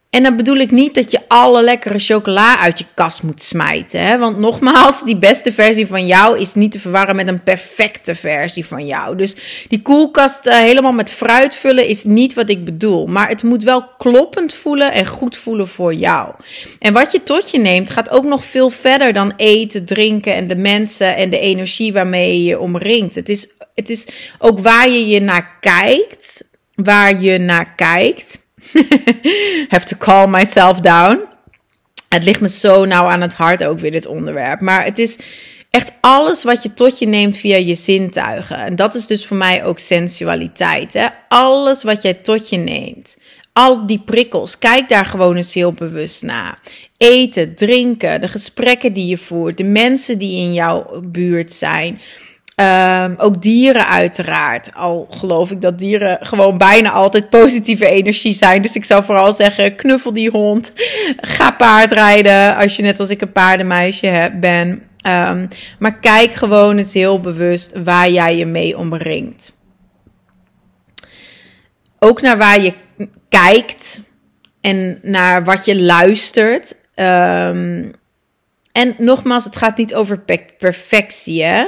En 0.10 0.24
dan 0.24 0.36
bedoel 0.36 0.56
ik 0.56 0.72
niet 0.72 0.96
dat 0.96 1.12
je 1.12 1.20
alle 1.28 1.64
lekkere 1.64 2.00
chocola 2.00 2.60
uit 2.60 2.80
je 2.80 2.86
kast 2.94 3.24
moet 3.24 3.42
smijten. 3.42 4.02
Hè? 4.02 4.18
Want 4.18 4.38
nogmaals, 4.38 5.04
die 5.04 5.18
beste 5.18 5.52
versie 5.52 5.88
van 5.88 6.06
jou 6.06 6.40
is 6.40 6.54
niet 6.54 6.72
te 6.72 6.80
verwarren 6.80 7.16
met 7.16 7.28
een 7.28 7.44
perfecte 7.44 8.16
versie 8.16 8.66
van 8.66 8.86
jou. 8.86 9.16
Dus 9.16 9.36
die 9.68 9.82
koelkast 9.82 10.48
uh, 10.48 10.58
helemaal 10.58 10.92
met 10.92 11.12
fruit 11.12 11.56
vullen 11.56 11.88
is 11.88 12.04
niet 12.04 12.34
wat 12.34 12.50
ik 12.50 12.66
bedoel. 12.66 13.06
Maar 13.06 13.28
het 13.28 13.44
moet 13.44 13.64
wel 13.64 13.88
kloppend 13.98 14.54
voelen 14.54 14.92
en 14.92 15.06
goed 15.06 15.38
voelen 15.38 15.68
voor 15.68 15.94
jou. 15.94 16.34
En 16.80 16.94
wat 16.94 17.12
je 17.12 17.24
tot 17.24 17.52
je 17.52 17.60
neemt 17.60 17.90
gaat 17.90 18.10
ook 18.10 18.26
nog 18.26 18.46
veel 18.46 18.70
verder 18.70 19.14
dan 19.14 19.34
eten, 19.36 19.86
drinken 19.86 20.34
en 20.34 20.48
de 20.48 20.56
mensen 20.56 21.16
en 21.16 21.30
de 21.30 21.40
energie 21.40 21.94
waarmee 21.94 22.38
je 22.38 22.44
je 22.44 22.60
omringt. 22.60 23.16
Het 23.16 23.30
is, 23.30 23.48
het 23.76 23.90
is 23.90 24.08
ook 24.40 24.60
waar 24.60 24.90
je 24.90 25.08
je 25.08 25.22
naar 25.22 25.58
kijkt. 25.60 26.46
Waar 26.76 27.22
je 27.22 27.38
naar 27.38 27.76
kijkt 27.76 28.46
have 29.74 29.86
to 29.86 29.98
calm 29.98 30.32
myself 30.32 30.80
down. 30.80 31.20
Het 32.10 32.24
ligt 32.24 32.42
me 32.42 32.50
zo 32.50 32.86
nauw 32.86 33.06
aan 33.06 33.22
het 33.22 33.34
hart 33.34 33.64
ook 33.64 33.80
weer 33.80 33.92
dit 33.92 34.06
onderwerp. 34.06 34.62
Maar 34.62 34.84
het 34.84 35.00
is 35.00 35.20
echt 35.70 35.92
alles 36.02 36.44
wat 36.44 36.64
je 36.64 36.74
tot 36.74 37.00
je 37.00 37.08
neemt 37.08 37.38
via 37.38 37.56
je 37.56 37.76
zintuigen. 37.76 38.58
En 38.58 38.76
dat 38.76 38.96
is 38.96 39.08
dus 39.08 39.26
voor 39.26 39.38
mij 39.38 39.64
ook 39.64 39.80
sensualiteit. 39.80 40.94
Hè? 40.94 41.08
Alles 41.28 41.84
wat 41.84 42.02
jij 42.02 42.14
tot 42.14 42.50
je 42.50 42.58
neemt. 42.58 43.18
Al 43.54 43.88
die 43.88 44.02
prikkels, 44.06 44.58
kijk 44.58 44.90
daar 44.90 45.06
gewoon 45.06 45.36
eens 45.36 45.54
heel 45.54 45.72
bewust 45.72 46.24
naar. 46.24 46.60
Eten, 46.98 47.56
drinken, 47.56 48.22
de 48.22 48.28
gesprekken 48.28 48.94
die 48.94 49.06
je 49.06 49.18
voert, 49.18 49.58
de 49.58 49.64
mensen 49.64 50.18
die 50.18 50.42
in 50.42 50.54
jouw 50.54 51.02
buurt 51.08 51.54
zijn. 51.54 52.02
Um, 52.62 53.14
ook 53.18 53.42
dieren 53.42 53.88
uiteraard. 53.88 54.74
Al 54.74 55.08
geloof 55.10 55.52
ik 55.52 55.62
dat 55.62 55.80
dieren 55.80 56.18
gewoon 56.22 56.58
bijna 56.58 56.92
altijd 56.92 57.30
positieve 57.30 57.86
energie 57.86 58.34
zijn. 58.34 58.62
Dus 58.62 58.76
ik 58.76 58.86
zou 58.86 59.04
vooral 59.04 59.34
zeggen, 59.34 59.76
knuffel 59.76 60.14
die 60.14 60.30
hond. 60.30 60.74
Ga 61.18 61.52
paardrijden 61.52 62.56
als 62.56 62.76
je 62.76 62.84
net 62.84 63.00
als 63.00 63.10
ik 63.10 63.22
een 63.22 63.32
paardenmeisje 63.32 64.32
ben. 64.40 64.68
Um, 65.08 65.48
maar 65.80 66.00
kijk 66.00 66.34
gewoon 66.34 66.78
eens 66.78 66.94
heel 66.94 67.20
bewust 67.20 67.74
waar 67.84 68.10
jij 68.10 68.38
je 68.38 68.46
mee 68.46 68.78
omringt. 68.78 69.56
Ook 72.00 72.22
naar 72.22 72.38
waar 72.38 72.62
je 72.62 72.74
kijkt 73.30 74.02
en 74.62 75.00
naar 75.02 75.44
wat 75.44 75.66
je 75.66 75.82
luistert. 75.82 76.76
Um, 76.96 77.94
en 78.78 78.96
nogmaals, 78.98 79.44
het 79.44 79.56
gaat 79.56 79.78
niet 79.78 79.96
over 79.96 80.24
perfectie, 80.58 81.44
hè? 81.44 81.66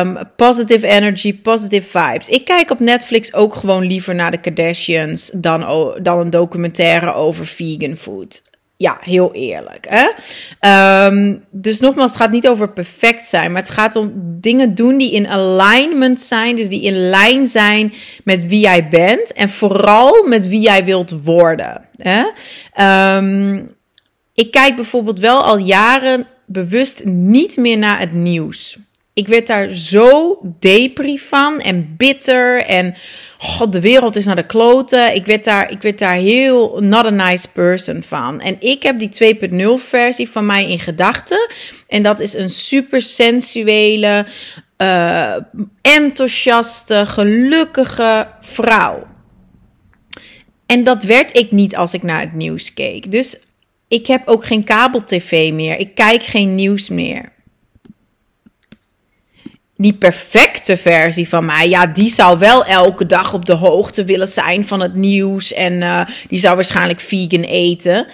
Um, 0.00 0.18
positive 0.36 0.86
energy, 0.86 1.40
positive 1.40 1.98
vibes. 1.98 2.28
Ik 2.28 2.44
kijk 2.44 2.70
op 2.70 2.80
Netflix 2.80 3.34
ook 3.34 3.54
gewoon 3.54 3.86
liever 3.86 4.14
naar 4.14 4.30
de 4.30 4.40
Kardashians 4.40 5.30
dan, 5.34 5.60
dan 6.02 6.18
een 6.18 6.30
documentaire 6.30 7.14
over 7.14 7.46
vegan 7.46 7.96
food. 7.96 8.42
Ja, 8.76 8.98
heel 9.00 9.32
eerlijk. 9.32 9.86
Hè? 9.88 10.06
Um, 11.06 11.44
dus 11.50 11.80
nogmaals, 11.80 12.10
het 12.10 12.20
gaat 12.20 12.30
niet 12.30 12.48
over 12.48 12.72
perfect 12.72 13.24
zijn, 13.24 13.52
maar 13.52 13.62
het 13.62 13.70
gaat 13.70 13.96
om 13.96 14.12
dingen 14.40 14.74
doen 14.74 14.98
die 14.98 15.12
in 15.12 15.28
alignment 15.28 16.20
zijn, 16.20 16.56
dus 16.56 16.68
die 16.68 16.82
in 16.82 17.08
lijn 17.08 17.46
zijn 17.46 17.92
met 18.24 18.46
wie 18.46 18.60
jij 18.60 18.88
bent 18.88 19.32
en 19.32 19.48
vooral 19.48 20.26
met 20.26 20.48
wie 20.48 20.60
jij 20.60 20.84
wilt 20.84 21.22
worden. 21.24 21.88
Hè? 21.96 22.24
Um, 23.16 23.80
ik 24.34 24.50
kijk 24.50 24.76
bijvoorbeeld 24.76 25.18
wel 25.18 25.42
al 25.42 25.58
jaren 25.58 26.26
bewust 26.46 27.04
niet 27.04 27.56
meer 27.56 27.78
naar 27.78 27.98
het 27.98 28.12
nieuws. 28.12 28.78
Ik 29.14 29.28
werd 29.28 29.46
daar 29.46 29.70
zo 29.70 30.38
depri 30.58 31.18
van 31.18 31.60
en 31.60 31.94
bitter 31.96 32.64
en 32.64 32.94
god, 33.38 33.72
de 33.72 33.80
wereld 33.80 34.16
is 34.16 34.24
naar 34.24 34.36
de 34.36 34.46
kloten. 34.46 35.14
Ik 35.14 35.26
werd 35.26 35.44
daar, 35.44 35.70
ik 35.70 35.82
werd 35.82 35.98
daar 35.98 36.14
heel 36.14 36.80
not 36.80 37.04
a 37.04 37.10
nice 37.10 37.52
person 37.52 38.02
van. 38.02 38.40
En 38.40 38.56
ik 38.60 38.82
heb 38.82 38.98
die 38.98 39.36
2.0 39.50 39.66
versie 39.76 40.28
van 40.28 40.46
mij 40.46 40.68
in 40.68 40.80
gedachten. 40.80 41.50
En 41.88 42.02
dat 42.02 42.20
is 42.20 42.34
een 42.34 42.50
super 42.50 43.02
sensuele, 43.02 44.26
uh, 44.78 45.36
enthousiaste, 45.82 47.06
gelukkige 47.06 48.28
vrouw. 48.40 49.06
En 50.66 50.84
dat 50.84 51.02
werd 51.02 51.36
ik 51.36 51.50
niet 51.50 51.76
als 51.76 51.94
ik 51.94 52.02
naar 52.02 52.20
het 52.20 52.32
nieuws 52.32 52.74
keek. 52.74 53.10
Dus 53.10 53.38
ik 53.92 54.06
heb 54.06 54.28
ook 54.28 54.44
geen 54.44 54.64
kabel-tv 54.64 55.52
meer. 55.52 55.78
Ik 55.78 55.94
kijk 55.94 56.22
geen 56.22 56.54
nieuws 56.54 56.88
meer. 56.88 57.32
Die 59.76 59.94
perfecte 59.94 60.76
versie 60.76 61.28
van 61.28 61.44
mij, 61.44 61.68
ja, 61.68 61.86
die 61.86 62.10
zou 62.10 62.38
wel 62.38 62.64
elke 62.64 63.06
dag 63.06 63.34
op 63.34 63.46
de 63.46 63.52
hoogte 63.52 64.04
willen 64.04 64.28
zijn 64.28 64.66
van 64.66 64.80
het 64.80 64.94
nieuws. 64.94 65.52
En 65.52 65.72
uh, 65.72 66.06
die 66.28 66.38
zou 66.38 66.54
waarschijnlijk 66.54 67.00
vegan 67.00 67.42
eten. 67.42 68.06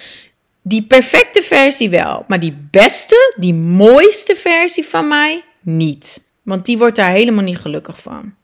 Die 0.62 0.82
perfecte 0.82 1.42
versie 1.42 1.90
wel. 1.90 2.24
Maar 2.28 2.40
die 2.40 2.68
beste, 2.70 3.34
die 3.36 3.54
mooiste 3.54 4.36
versie 4.36 4.86
van 4.86 5.08
mij, 5.08 5.44
niet. 5.60 6.22
Want 6.42 6.66
die 6.66 6.78
wordt 6.78 6.96
daar 6.96 7.10
helemaal 7.10 7.44
niet 7.44 7.58
gelukkig 7.58 8.00
van. 8.00 8.34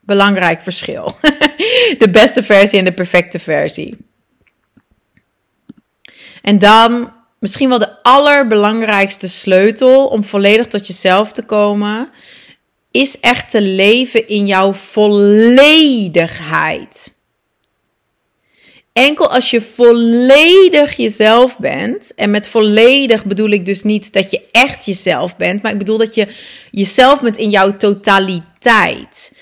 Belangrijk 0.00 0.62
verschil. 0.62 1.16
de 1.98 2.08
beste 2.10 2.42
versie 2.42 2.78
en 2.78 2.84
de 2.84 2.92
perfecte 2.92 3.38
versie. 3.38 4.07
En 6.48 6.58
dan 6.58 7.12
misschien 7.38 7.68
wel 7.68 7.78
de 7.78 8.02
allerbelangrijkste 8.02 9.28
sleutel 9.28 10.06
om 10.06 10.24
volledig 10.24 10.66
tot 10.66 10.86
jezelf 10.86 11.32
te 11.32 11.42
komen, 11.42 12.10
is 12.90 13.20
echt 13.20 13.50
te 13.50 13.60
leven 13.60 14.28
in 14.28 14.46
jouw 14.46 14.72
volledigheid. 14.72 17.14
Enkel 18.92 19.32
als 19.32 19.50
je 19.50 19.60
volledig 19.60 20.96
jezelf 20.96 21.58
bent, 21.58 22.14
en 22.14 22.30
met 22.30 22.48
volledig 22.48 23.24
bedoel 23.24 23.50
ik 23.50 23.66
dus 23.66 23.82
niet 23.82 24.12
dat 24.12 24.30
je 24.30 24.42
echt 24.52 24.84
jezelf 24.84 25.36
bent, 25.36 25.62
maar 25.62 25.72
ik 25.72 25.78
bedoel 25.78 25.98
dat 25.98 26.14
je 26.14 26.28
jezelf 26.70 27.20
bent 27.20 27.36
in 27.36 27.50
jouw 27.50 27.76
totaliteit. 27.76 29.32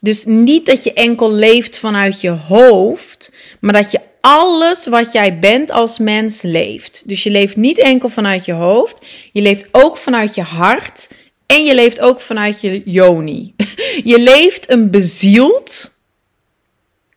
Dus 0.00 0.24
niet 0.24 0.66
dat 0.66 0.84
je 0.84 0.92
enkel 0.92 1.32
leeft 1.32 1.78
vanuit 1.78 2.20
je 2.20 2.30
hoofd, 2.30 3.32
maar 3.60 3.72
dat 3.72 3.90
je 3.90 4.00
alles 4.24 4.86
wat 4.86 5.12
jij 5.12 5.38
bent 5.38 5.70
als 5.70 5.98
mens 5.98 6.42
leeft. 6.42 7.02
Dus 7.06 7.22
je 7.22 7.30
leeft 7.30 7.56
niet 7.56 7.78
enkel 7.78 8.08
vanuit 8.08 8.44
je 8.44 8.52
hoofd, 8.52 9.04
je 9.32 9.42
leeft 9.42 9.68
ook 9.70 9.96
vanuit 9.96 10.34
je 10.34 10.42
hart 10.42 11.08
en 11.46 11.64
je 11.64 11.74
leeft 11.74 12.00
ook 12.00 12.20
vanuit 12.20 12.60
je 12.60 12.82
yoni. 12.84 13.54
Je 14.04 14.18
leeft 14.18 14.70
een 14.70 14.90
bezield 14.90 15.92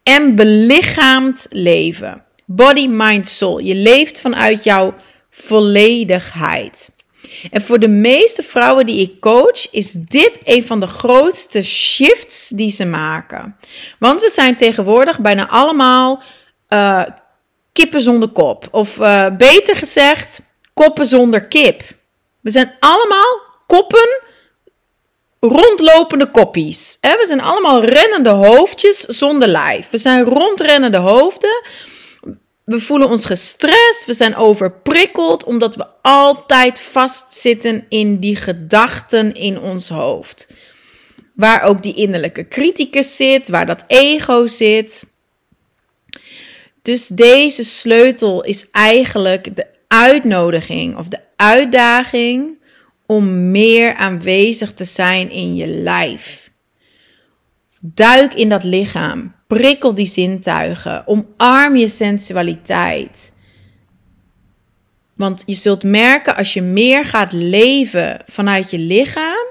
en 0.04 0.36
belichaamd 0.36 1.48
leven. 1.50 2.24
Body, 2.46 2.88
mind, 2.88 3.28
soul. 3.28 3.60
Je 3.60 3.76
leeft 3.76 4.22
vanuit 4.22 4.63
jouw 4.63 4.96
volledigheid. 5.30 6.89
En 7.52 7.62
voor 7.62 7.80
de 7.80 7.88
meeste 7.88 8.43
vrouwen 8.43 8.86
die 8.86 9.02
ik 9.02 9.20
coach, 9.20 9.72
is 9.72 9.91
dit 9.91 10.39
een 10.43 10.65
van 10.65 10.80
de 10.80 10.88
grootste 10.88 11.63
shifts 11.63 12.50
die 12.50 12.72
ze 12.72 12.86
maken. 12.86 13.56
Want 14.00 14.22
we 14.22 14.30
zijn 14.30 14.56
tegenwoordig 14.56 15.20
bijna 15.20 15.48
allemaal 15.48 16.24
uh, 16.69 17.03
kippen 17.73 18.01
zonder 18.01 18.30
kop. 18.30 18.67
Of 18.71 18.97
uh, 18.97 19.27
beter 19.38 19.75
gezegd, 19.75 20.41
koppen 20.73 21.06
zonder 21.06 21.45
kip. 21.45 21.82
We 22.41 22.49
zijn 22.49 22.75
allemaal 22.80 23.41
koppen, 23.67 24.21
rondlopende 25.39 26.32
koppies. 26.32 26.97
We 27.01 27.23
zijn 27.27 27.41
allemaal 27.41 27.84
rennende 27.84 28.30
hoofdjes 28.30 28.99
zonder 28.99 29.47
lijf. 29.47 29.89
We 29.89 29.97
zijn 29.97 30.23
rondrennende 30.23 30.97
hoofden. 30.97 31.62
We 32.63 32.80
voelen 32.80 33.10
ons 33.10 33.25
gestrest, 33.25 34.06
we 34.06 34.13
zijn 34.13 34.36
overprikkeld, 34.36 35.43
omdat 35.43 35.75
we 35.75 35.86
altijd 36.01 36.80
vastzitten 36.80 37.86
in 37.89 38.17
die 38.17 38.36
gedachten 38.36 39.34
in 39.34 39.60
ons 39.60 39.89
hoofd. 39.89 40.53
Waar 41.36 41.62
ook 41.62 41.84
die 41.84 41.95
innerlijke 41.95 42.47
criticus 42.47 43.15
zit, 43.15 43.49
waar 43.49 43.65
dat 43.65 43.84
ego 43.88 44.47
zit. 44.47 45.03
Dus 46.88 47.08
deze 47.08 47.63
sleutel 47.63 48.43
is 48.43 48.69
eigenlijk 48.71 49.56
de 49.56 49.67
uitnodiging 49.88 50.97
of 50.97 51.08
de 51.08 51.19
uitdaging 51.36 52.58
om 53.06 53.52
meer 53.52 53.95
aanwezig 53.95 54.73
te 54.73 54.84
zijn 54.84 55.32
in 55.32 55.56
je 55.56 55.67
lijf. 55.67 56.52
Duik 57.80 58.34
in 58.34 58.50
dat 58.50 58.63
lichaam, 58.63 59.36
prikkel 59.47 59.93
die 59.93 60.06
zintuigen, 60.06 61.08
omarm 61.08 61.76
je 61.76 61.88
sensualiteit. 61.88 63.34
Want 65.15 65.43
je 65.45 65.54
zult 65.54 65.84
merken 65.84 66.36
als 66.36 66.54
je 66.54 66.62
meer 66.62 67.06
gaat 67.06 67.32
leven 67.32 68.21
vanuit 68.26 68.71
je 68.71 68.80
lichaam, 68.80 69.45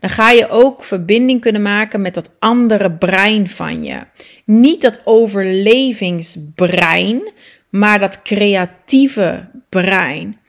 dan 0.00 0.10
ga 0.10 0.30
je 0.30 0.48
ook 0.48 0.84
verbinding 0.84 1.40
kunnen 1.40 1.62
maken 1.62 2.00
met 2.00 2.14
dat 2.14 2.30
andere 2.38 2.92
brein 2.92 3.48
van 3.48 3.84
je. 3.84 4.04
Niet 4.44 4.80
dat 4.80 5.00
overlevingsbrein, 5.04 7.32
maar 7.70 7.98
dat 7.98 8.22
creatieve 8.22 9.48
brein. 9.68 10.40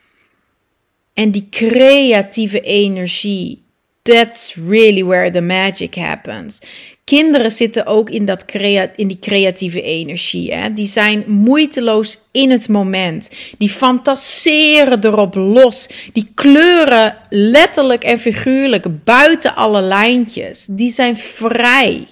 En 1.14 1.30
die 1.30 1.46
creatieve 1.50 2.60
energie, 2.60 3.62
that's 4.02 4.54
really 4.54 5.04
where 5.04 5.30
the 5.30 5.40
magic 5.40 5.94
happens. 5.94 6.60
Kinderen 7.04 7.50
zitten 7.50 7.86
ook 7.86 8.10
in, 8.10 8.24
dat 8.24 8.44
crea 8.44 8.92
in 8.96 9.08
die 9.08 9.18
creatieve 9.18 9.82
energie. 9.82 10.52
Hè? 10.52 10.72
Die 10.72 10.86
zijn 10.86 11.24
moeiteloos 11.26 12.18
in 12.32 12.50
het 12.50 12.68
moment. 12.68 13.30
Die 13.58 13.68
fantaseren 13.68 15.04
erop 15.04 15.34
los. 15.34 15.88
Die 16.12 16.30
kleuren 16.34 17.16
letterlijk 17.30 18.04
en 18.04 18.18
figuurlijk 18.18 19.04
buiten 19.04 19.54
alle 19.54 19.82
lijntjes. 19.82 20.66
Die 20.70 20.90
zijn 20.90 21.16
vrij. 21.16 22.06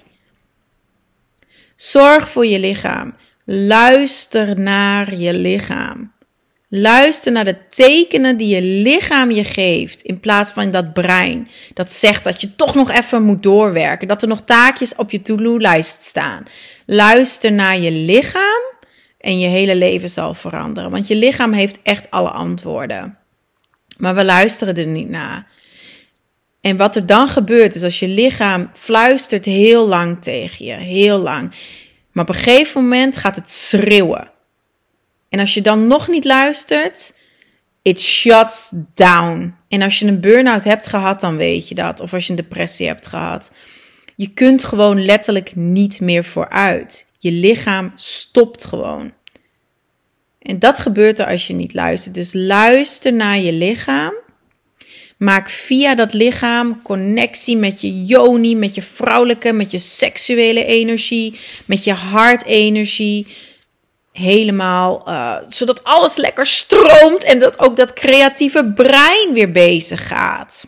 Zorg 1.75 2.29
voor 2.29 2.45
je 2.45 2.59
lichaam. 2.59 3.15
Luister 3.45 4.59
naar 4.59 5.15
je 5.15 5.33
lichaam. 5.33 6.11
Luister 6.75 7.31
naar 7.31 7.45
de 7.45 7.67
tekenen 7.67 8.37
die 8.37 8.55
je 8.55 8.61
lichaam 8.61 9.31
je 9.31 9.43
geeft, 9.43 10.01
in 10.01 10.19
plaats 10.19 10.51
van 10.51 10.71
dat 10.71 10.93
brein 10.93 11.49
dat 11.73 11.91
zegt 11.91 12.23
dat 12.23 12.41
je 12.41 12.55
toch 12.55 12.75
nog 12.75 12.91
even 12.91 13.23
moet 13.23 13.43
doorwerken, 13.43 14.07
dat 14.07 14.21
er 14.21 14.27
nog 14.27 14.41
taakjes 14.45 14.95
op 14.95 15.11
je 15.11 15.21
to-do-lijst 15.21 16.01
staan. 16.01 16.45
Luister 16.85 17.51
naar 17.51 17.79
je 17.79 17.91
lichaam 17.91 18.61
en 19.19 19.39
je 19.39 19.47
hele 19.47 19.75
leven 19.75 20.09
zal 20.09 20.33
veranderen, 20.33 20.91
want 20.91 21.07
je 21.07 21.15
lichaam 21.15 21.51
heeft 21.51 21.79
echt 21.83 22.11
alle 22.11 22.29
antwoorden. 22.29 23.17
Maar 23.97 24.15
we 24.15 24.25
luisteren 24.25 24.75
er 24.75 24.87
niet 24.87 25.09
naar. 25.09 25.47
En 26.63 26.77
wat 26.77 26.95
er 26.95 27.05
dan 27.05 27.27
gebeurt 27.27 27.75
is 27.75 27.83
als 27.83 27.99
je 27.99 28.07
lichaam 28.07 28.69
fluistert 28.73 29.45
heel 29.45 29.87
lang 29.87 30.21
tegen 30.21 30.65
je, 30.65 30.73
heel 30.73 31.17
lang. 31.17 31.51
Maar 32.11 32.23
op 32.23 32.29
een 32.29 32.41
gegeven 32.41 32.81
moment 32.81 33.17
gaat 33.17 33.35
het 33.35 33.51
schreeuwen. 33.51 34.31
En 35.29 35.39
als 35.39 35.53
je 35.53 35.61
dan 35.61 35.87
nog 35.87 36.07
niet 36.07 36.25
luistert, 36.25 37.17
it 37.81 37.99
shuts 37.99 38.73
down. 38.93 39.55
En 39.67 39.81
als 39.81 39.99
je 39.99 40.05
een 40.05 40.19
burn-out 40.19 40.63
hebt 40.63 40.87
gehad, 40.87 41.19
dan 41.19 41.37
weet 41.37 41.67
je 41.67 41.75
dat. 41.75 41.99
Of 41.99 42.13
als 42.13 42.23
je 42.23 42.29
een 42.29 42.35
depressie 42.37 42.87
hebt 42.87 43.07
gehad. 43.07 43.51
Je 44.15 44.29
kunt 44.33 44.63
gewoon 44.63 45.05
letterlijk 45.05 45.55
niet 45.55 46.01
meer 46.01 46.23
vooruit. 46.23 47.07
Je 47.17 47.31
lichaam 47.31 47.91
stopt 47.95 48.65
gewoon. 48.65 49.13
En 50.39 50.59
dat 50.59 50.79
gebeurt 50.79 51.19
er 51.19 51.25
als 51.25 51.47
je 51.47 51.53
niet 51.53 51.73
luistert. 51.73 52.15
Dus 52.15 52.33
luister 52.33 53.13
naar 53.13 53.39
je 53.39 53.53
lichaam. 53.53 54.13
Maak 55.17 55.49
via 55.49 55.95
dat 55.95 56.13
lichaam 56.13 56.81
connectie 56.81 57.57
met 57.57 57.81
je 57.81 58.05
yoni, 58.05 58.55
met 58.55 58.75
je 58.75 58.81
vrouwelijke, 58.81 59.53
met 59.53 59.71
je 59.71 59.79
seksuele 59.79 60.65
energie, 60.65 61.39
met 61.65 61.83
je 61.83 61.93
hartenergie. 61.93 63.27
Helemaal, 64.11 65.03
uh, 65.07 65.37
zodat 65.47 65.83
alles 65.83 66.15
lekker 66.15 66.45
stroomt 66.45 67.23
en 67.23 67.39
dat 67.39 67.59
ook 67.59 67.75
dat 67.75 67.93
creatieve 67.93 68.71
brein 68.75 69.33
weer 69.33 69.51
bezig 69.51 70.07
gaat. 70.07 70.67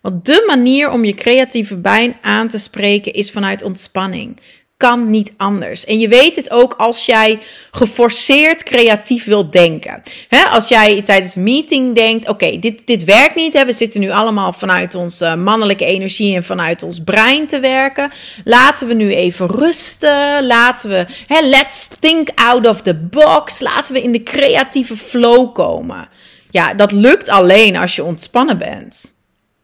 Want 0.00 0.24
de 0.24 0.44
manier 0.46 0.90
om 0.90 1.04
je 1.04 1.14
creatieve 1.14 1.76
brein 1.76 2.16
aan 2.22 2.48
te 2.48 2.58
spreken 2.58 3.12
is 3.12 3.30
vanuit 3.30 3.62
ontspanning 3.62 4.40
kan 4.80 5.10
niet 5.10 5.32
anders. 5.36 5.84
En 5.84 5.98
je 5.98 6.08
weet 6.08 6.36
het 6.36 6.50
ook 6.50 6.74
als 6.76 7.06
jij 7.06 7.38
geforceerd 7.70 8.62
creatief 8.62 9.24
wilt 9.24 9.52
denken. 9.52 10.02
als 10.50 10.68
jij 10.68 11.02
tijdens 11.02 11.34
een 11.34 11.42
meeting 11.42 11.94
denkt: 11.94 12.28
oké, 12.28 12.58
dit, 12.58 12.86
dit 12.86 13.04
werkt 13.04 13.34
niet. 13.34 13.64
We 13.64 13.72
zitten 13.72 14.00
nu 14.00 14.10
allemaal 14.10 14.52
vanuit 14.52 14.94
onze 14.94 15.36
mannelijke 15.36 15.84
energie 15.84 16.34
en 16.34 16.44
vanuit 16.44 16.82
ons 16.82 17.02
brein 17.04 17.46
te 17.46 17.60
werken. 17.60 18.10
Laten 18.44 18.88
we 18.88 18.94
nu 18.94 19.14
even 19.14 19.46
rusten. 19.46 20.46
Laten 20.46 20.90
we, 20.90 21.06
let's 21.42 21.88
think 22.00 22.28
out 22.34 22.66
of 22.66 22.82
the 22.82 22.94
box. 22.94 23.60
Laten 23.60 23.94
we 23.94 24.02
in 24.02 24.12
de 24.12 24.22
creatieve 24.22 24.96
flow 24.96 25.54
komen. 25.54 26.08
Ja, 26.50 26.74
dat 26.74 26.92
lukt 26.92 27.28
alleen 27.28 27.76
als 27.76 27.96
je 27.96 28.04
ontspannen 28.04 28.58
bent. 28.58 29.18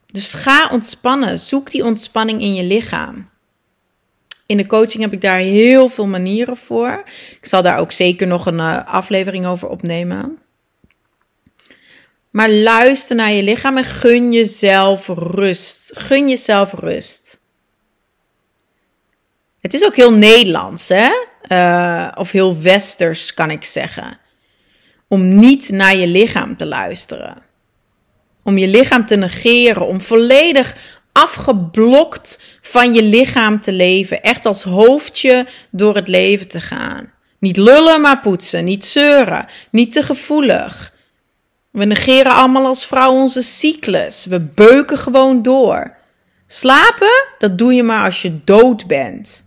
Dus 0.06 0.34
ga 0.34 0.68
ontspannen. 0.72 1.38
Zoek 1.38 1.70
die 1.70 1.84
ontspanning 1.84 2.40
in 2.40 2.54
je 2.54 2.64
lichaam. 2.64 3.34
In 4.46 4.56
de 4.56 4.66
coaching 4.66 5.02
heb 5.02 5.12
ik 5.12 5.20
daar 5.20 5.38
heel 5.38 5.88
veel 5.88 6.06
manieren 6.06 6.56
voor. 6.56 7.02
Ik 7.40 7.46
zal 7.46 7.62
daar 7.62 7.78
ook 7.78 7.92
zeker 7.92 8.26
nog 8.26 8.46
een 8.46 8.58
uh, 8.58 8.84
aflevering 8.86 9.46
over 9.46 9.68
opnemen. 9.68 10.38
Maar 12.30 12.50
luister 12.50 13.16
naar 13.16 13.32
je 13.32 13.42
lichaam 13.42 13.76
en 13.76 13.84
gun 13.84 14.32
jezelf 14.32 15.08
rust. 15.08 15.90
Gun 15.94 16.28
jezelf 16.28 16.72
rust. 16.72 17.40
Het 19.60 19.74
is 19.74 19.84
ook 19.84 19.96
heel 19.96 20.12
Nederlands, 20.12 20.88
hè? 20.88 21.10
Uh, 21.48 22.08
of 22.14 22.30
heel 22.30 22.60
westers, 22.60 23.34
kan 23.34 23.50
ik 23.50 23.64
zeggen. 23.64 24.18
Om 25.08 25.38
niet 25.38 25.68
naar 25.68 25.94
je 25.96 26.06
lichaam 26.06 26.56
te 26.56 26.66
luisteren. 26.66 27.42
Om 28.42 28.58
je 28.58 28.68
lichaam 28.68 29.06
te 29.06 29.16
negeren. 29.16 29.86
Om 29.86 30.00
volledig 30.00 30.95
afgeblokt 31.16 32.42
van 32.60 32.94
je 32.94 33.02
lichaam 33.02 33.60
te 33.60 33.72
leven. 33.72 34.22
Echt 34.22 34.46
als 34.46 34.62
hoofdje 34.62 35.46
door 35.70 35.94
het 35.94 36.08
leven 36.08 36.48
te 36.48 36.60
gaan. 36.60 37.12
Niet 37.38 37.56
lullen, 37.56 38.00
maar 38.00 38.20
poetsen. 38.20 38.64
Niet 38.64 38.84
zeuren. 38.84 39.46
Niet 39.70 39.92
te 39.92 40.02
gevoelig. 40.02 40.94
We 41.70 41.84
negeren 41.84 42.32
allemaal 42.32 42.66
als 42.66 42.86
vrouw 42.86 43.12
onze 43.12 43.42
cyclus. 43.42 44.24
We 44.24 44.40
beuken 44.40 44.98
gewoon 44.98 45.42
door. 45.42 45.96
Slapen, 46.46 47.24
dat 47.38 47.58
doe 47.58 47.72
je 47.72 47.82
maar 47.82 48.04
als 48.04 48.22
je 48.22 48.44
dood 48.44 48.86
bent. 48.86 49.44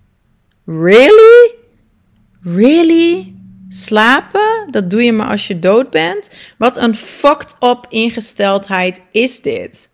Really? 0.66 1.56
Really? 2.44 3.34
Slapen, 3.70 4.68
dat 4.72 4.90
doe 4.90 5.04
je 5.04 5.12
maar 5.12 5.30
als 5.30 5.48
je 5.48 5.60
dood 5.60 5.90
bent? 5.90 6.30
Wat 6.58 6.78
een 6.78 6.96
fucked 6.96 7.56
up 7.60 7.86
ingesteldheid 7.90 9.04
is 9.12 9.42
dit? 9.42 9.90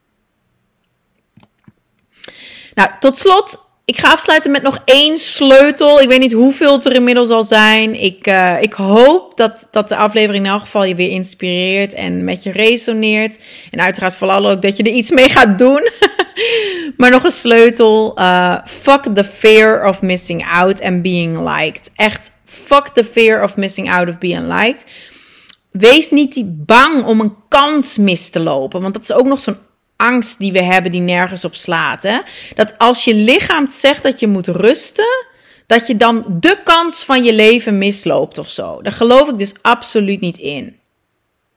Nou, 2.76 2.90
tot 3.00 3.18
slot, 3.18 3.66
ik 3.86 3.98
ga 3.98 4.12
afsluiten 4.12 4.52
met 4.52 4.62
nog 4.62 4.82
één 4.86 5.18
sleutel. 5.18 6.02
Ik 6.02 6.08
weet 6.08 6.20
niet 6.20 6.32
hoeveel 6.32 6.74
het 6.74 6.86
er 6.86 6.94
inmiddels 6.94 7.30
al 7.30 7.44
zijn. 7.44 8.02
Ik, 8.02 8.28
uh, 8.28 8.62
ik 8.62 8.74
hoop 8.74 9.38
dat, 9.38 9.68
dat 9.72 9.88
de 9.88 9.96
aflevering 9.96 10.46
in 10.46 10.52
elk 10.52 10.62
geval 10.62 10.84
je 10.84 10.96
weer 10.96 11.10
inspireert 11.10 11.94
en 11.94 12.24
met 12.24 12.44
je 12.44 12.52
resoneert. 12.52 13.40
En 13.72 13.82
uiteraard 13.82 14.14
vooral 14.14 14.50
ook 14.50 14.62
dat 14.62 14.78
je 14.78 14.84
er 14.84 14.92
iets 14.92 15.12
mee 15.12 15.30
gaat 15.30 15.58
doen. 15.58 15.90
maar 16.98 17.12
nog 17.12 17.24
een 17.24 17.32
sleutel. 17.32 18.20
Uh, 18.20 18.58
fuck 18.66 19.04
the 19.14 19.24
fear 19.24 19.88
of 19.88 20.02
missing 20.02 20.48
out 20.48 20.82
and 20.82 21.02
being 21.02 21.56
liked. 21.56 21.92
Echt, 21.96 22.32
fuck 22.46 22.88
the 22.88 23.04
fear 23.04 23.44
of 23.44 23.56
missing 23.56 23.92
out 23.92 24.10
of 24.10 24.18
being 24.18 24.54
liked. 24.62 24.86
Wees 25.72 26.10
niet 26.10 26.44
bang 26.66 27.04
om 27.04 27.20
een 27.20 27.36
kans 27.50 27.98
mis 27.98 28.30
te 28.30 28.40
lopen. 28.40 28.82
Want 28.82 28.94
dat 28.94 29.04
is 29.04 29.12
ook 29.12 29.26
nog 29.26 29.40
zo'n 29.40 29.58
angst 29.96 30.40
die 30.40 30.52
we 30.52 30.62
hebben 30.62 30.92
die 30.92 31.02
nergens 31.02 31.46
op 31.46 31.56
slaat. 31.56 32.04
Hè? 32.04 32.20
Dat 32.56 32.78
als 32.78 33.04
je 33.04 33.16
lichaam 33.16 33.70
zegt 33.72 34.04
dat 34.04 34.20
je 34.20 34.28
moet 34.28 34.48
rusten, 34.48 35.26
dat 35.68 35.88
je 35.88 35.98
dan 35.98 36.26
de 36.40 36.58
kans 36.64 37.04
van 37.04 37.24
je 37.24 37.34
leven 37.34 37.78
misloopt 37.78 38.38
of 38.38 38.50
zo. 38.50 38.82
Daar 38.82 38.94
geloof 38.94 39.30
ik 39.30 39.38
dus 39.38 39.54
absoluut 39.62 40.20
niet 40.20 40.38
in. 40.38 40.76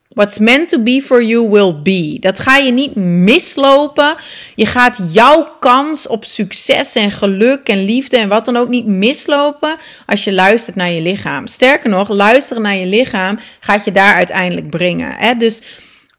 What's 0.09 0.39
meant 0.39 0.69
to 0.69 0.79
be 0.79 1.01
for 1.01 1.23
you 1.23 1.49
will 1.49 1.81
be. 1.81 2.17
Dat 2.19 2.39
ga 2.39 2.57
je 2.57 2.71
niet 2.71 2.95
mislopen. 2.95 4.15
Je 4.55 4.65
gaat 4.65 4.99
jouw 5.11 5.47
kans 5.59 6.07
op 6.07 6.25
succes 6.25 6.95
en 6.95 7.11
geluk 7.11 7.67
en 7.67 7.85
liefde 7.85 8.17
en 8.17 8.27
wat 8.27 8.45
dan 8.45 8.57
ook 8.57 8.69
niet 8.69 8.85
mislopen 8.85 9.77
als 10.05 10.23
je 10.23 10.33
luistert 10.33 10.75
naar 10.75 10.91
je 10.91 11.01
lichaam. 11.01 11.47
Sterker 11.47 11.89
nog, 11.89 12.09
luisteren 12.09 12.63
naar 12.63 12.75
je 12.75 12.85
lichaam 12.85 13.39
gaat 13.59 13.85
je 13.85 13.91
daar 13.91 14.13
uiteindelijk 14.13 14.69
brengen. 14.69 15.11
Hè? 15.11 15.35
Dus 15.35 15.61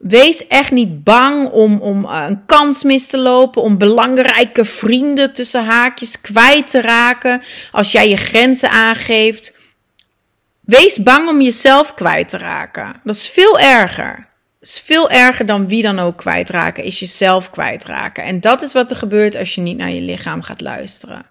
Wees 0.01 0.47
echt 0.47 0.71
niet 0.71 1.05
bang 1.05 1.51
om, 1.51 1.81
om 1.81 2.05
uh, 2.05 2.25
een 2.29 2.47
kans 2.47 2.83
mis 2.83 3.07
te 3.07 3.19
lopen, 3.19 3.63
om 3.63 3.79
belangrijke 3.79 4.65
vrienden 4.65 5.33
tussen 5.33 5.65
haakjes 5.65 6.21
kwijt 6.21 6.71
te 6.71 6.81
raken 6.81 7.43
als 7.73 7.93
jij 7.93 8.09
je 8.09 8.17
grenzen 8.17 8.71
aangeeft. 8.71 9.57
Wees 10.61 11.03
bang 11.03 11.29
om 11.29 11.41
jezelf 11.41 11.95
kwijt 11.95 12.29
te 12.29 12.37
raken. 12.37 13.01
Dat 13.05 13.15
is 13.15 13.29
veel 13.29 13.59
erger. 13.59 14.17
Dat 14.61 14.69
is 14.69 14.83
veel 14.85 15.11
erger 15.11 15.47
dan 15.47 15.69
wie 15.69 15.83
dan 15.83 15.99
ook 15.99 16.17
kwijtraken, 16.17 16.85
is 16.85 16.99
jezelf 16.99 17.51
kwijtraken. 17.51 18.25
En 18.25 18.41
dat 18.41 18.63
is 18.63 18.73
wat 18.73 18.91
er 18.91 18.97
gebeurt 18.97 19.37
als 19.37 19.55
je 19.55 19.61
niet 19.61 19.77
naar 19.77 19.91
je 19.91 20.01
lichaam 20.01 20.43
gaat 20.43 20.61
luisteren. 20.61 21.27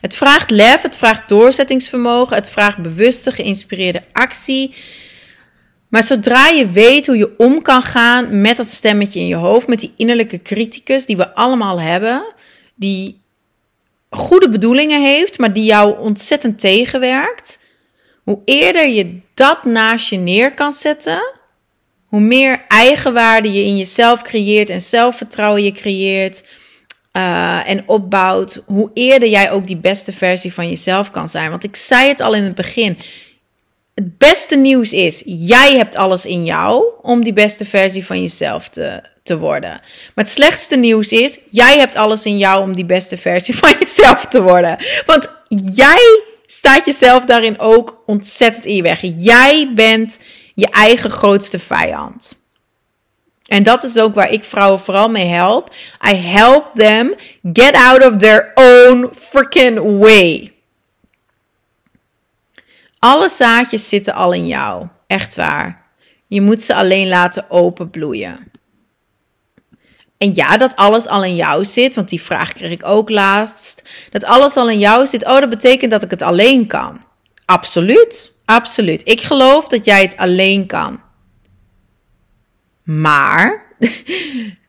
Het 0.00 0.14
vraagt 0.14 0.50
lef, 0.50 0.82
het 0.82 0.96
vraagt 0.96 1.28
doorzettingsvermogen, 1.28 2.36
het 2.36 2.48
vraagt 2.48 2.78
bewuste, 2.78 3.32
geïnspireerde 3.32 4.02
actie. 4.12 4.74
Maar 5.90 6.02
zodra 6.02 6.46
je 6.46 6.68
weet 6.68 7.06
hoe 7.06 7.16
je 7.16 7.34
om 7.38 7.62
kan 7.62 7.82
gaan 7.82 8.40
met 8.40 8.56
dat 8.56 8.68
stemmetje 8.68 9.20
in 9.20 9.26
je 9.26 9.34
hoofd, 9.34 9.66
met 9.66 9.80
die 9.80 9.92
innerlijke 9.96 10.42
criticus 10.42 11.06
die 11.06 11.16
we 11.16 11.34
allemaal 11.34 11.80
hebben, 11.80 12.24
die 12.74 13.20
goede 14.10 14.48
bedoelingen 14.48 15.02
heeft, 15.02 15.38
maar 15.38 15.52
die 15.52 15.64
jou 15.64 15.98
ontzettend 15.98 16.58
tegenwerkt, 16.58 17.58
hoe 18.22 18.40
eerder 18.44 18.88
je 18.88 19.20
dat 19.34 19.64
naast 19.64 20.08
je 20.08 20.16
neer 20.16 20.54
kan 20.54 20.72
zetten, 20.72 21.38
hoe 22.06 22.20
meer 22.20 22.64
eigenwaarde 22.68 23.52
je 23.52 23.64
in 23.64 23.76
jezelf 23.76 24.22
creëert 24.22 24.70
en 24.70 24.80
zelfvertrouwen 24.80 25.62
je 25.62 25.72
creëert 25.72 26.48
uh, 27.12 27.68
en 27.68 27.88
opbouwt, 27.88 28.62
hoe 28.66 28.90
eerder 28.94 29.28
jij 29.28 29.50
ook 29.50 29.66
die 29.66 29.76
beste 29.76 30.12
versie 30.12 30.52
van 30.52 30.68
jezelf 30.68 31.10
kan 31.10 31.28
zijn. 31.28 31.50
Want 31.50 31.64
ik 31.64 31.76
zei 31.76 32.08
het 32.08 32.20
al 32.20 32.34
in 32.34 32.42
het 32.42 32.54
begin. 32.54 32.98
Het 34.00 34.18
beste 34.18 34.56
nieuws 34.56 34.92
is, 34.92 35.22
jij 35.24 35.76
hebt 35.76 35.96
alles 35.96 36.26
in 36.26 36.44
jou 36.44 36.84
om 37.02 37.24
die 37.24 37.32
beste 37.32 37.66
versie 37.66 38.06
van 38.06 38.20
jezelf 38.20 38.68
te, 38.68 39.02
te 39.22 39.38
worden. 39.38 39.70
Maar 40.14 40.24
het 40.24 40.28
slechtste 40.28 40.76
nieuws 40.76 41.12
is, 41.12 41.38
jij 41.50 41.78
hebt 41.78 41.96
alles 41.96 42.24
in 42.24 42.38
jou 42.38 42.62
om 42.62 42.74
die 42.74 42.84
beste 42.84 43.18
versie 43.18 43.56
van 43.56 43.74
jezelf 43.80 44.26
te 44.26 44.42
worden. 44.42 44.76
Want 45.06 45.30
jij 45.74 46.22
staat 46.46 46.84
jezelf 46.84 47.24
daarin 47.24 47.58
ook 47.58 48.02
ontzettend 48.06 48.64
in 48.64 48.76
je 48.76 48.82
weg. 48.82 49.00
Jij 49.02 49.72
bent 49.74 50.18
je 50.54 50.68
eigen 50.70 51.10
grootste 51.10 51.58
vijand. 51.58 52.38
En 53.46 53.62
dat 53.62 53.82
is 53.82 53.98
ook 53.98 54.14
waar 54.14 54.30
ik 54.30 54.44
vrouwen 54.44 54.80
vooral 54.80 55.08
mee 55.10 55.26
help. 55.26 55.74
I 56.10 56.14
help 56.14 56.70
them 56.74 57.14
get 57.52 57.74
out 57.74 58.06
of 58.06 58.16
their 58.16 58.52
own 58.54 59.10
freaking 59.18 59.98
way. 59.98 60.52
Alle 63.00 63.28
zaadjes 63.28 63.88
zitten 63.88 64.14
al 64.14 64.32
in 64.32 64.46
jou, 64.46 64.88
echt 65.06 65.36
waar. 65.36 65.82
Je 66.26 66.40
moet 66.40 66.60
ze 66.60 66.74
alleen 66.74 67.08
laten 67.08 67.50
openbloeien. 67.50 68.50
En 70.18 70.34
ja, 70.34 70.56
dat 70.56 70.76
alles 70.76 71.06
al 71.06 71.24
in 71.24 71.36
jou 71.36 71.64
zit, 71.64 71.94
want 71.94 72.08
die 72.08 72.22
vraag 72.22 72.52
kreeg 72.52 72.70
ik 72.70 72.86
ook 72.86 73.10
laatst. 73.10 73.82
Dat 74.10 74.24
alles 74.24 74.56
al 74.56 74.68
in 74.70 74.78
jou 74.78 75.06
zit, 75.06 75.24
oh, 75.24 75.40
dat 75.40 75.48
betekent 75.48 75.90
dat 75.90 76.02
ik 76.02 76.10
het 76.10 76.22
alleen 76.22 76.66
kan. 76.66 77.04
Absoluut, 77.44 78.34
absoluut. 78.44 79.02
Ik 79.04 79.20
geloof 79.20 79.68
dat 79.68 79.84
jij 79.84 80.02
het 80.02 80.16
alleen 80.16 80.66
kan. 80.66 81.00
Maar 82.82 83.74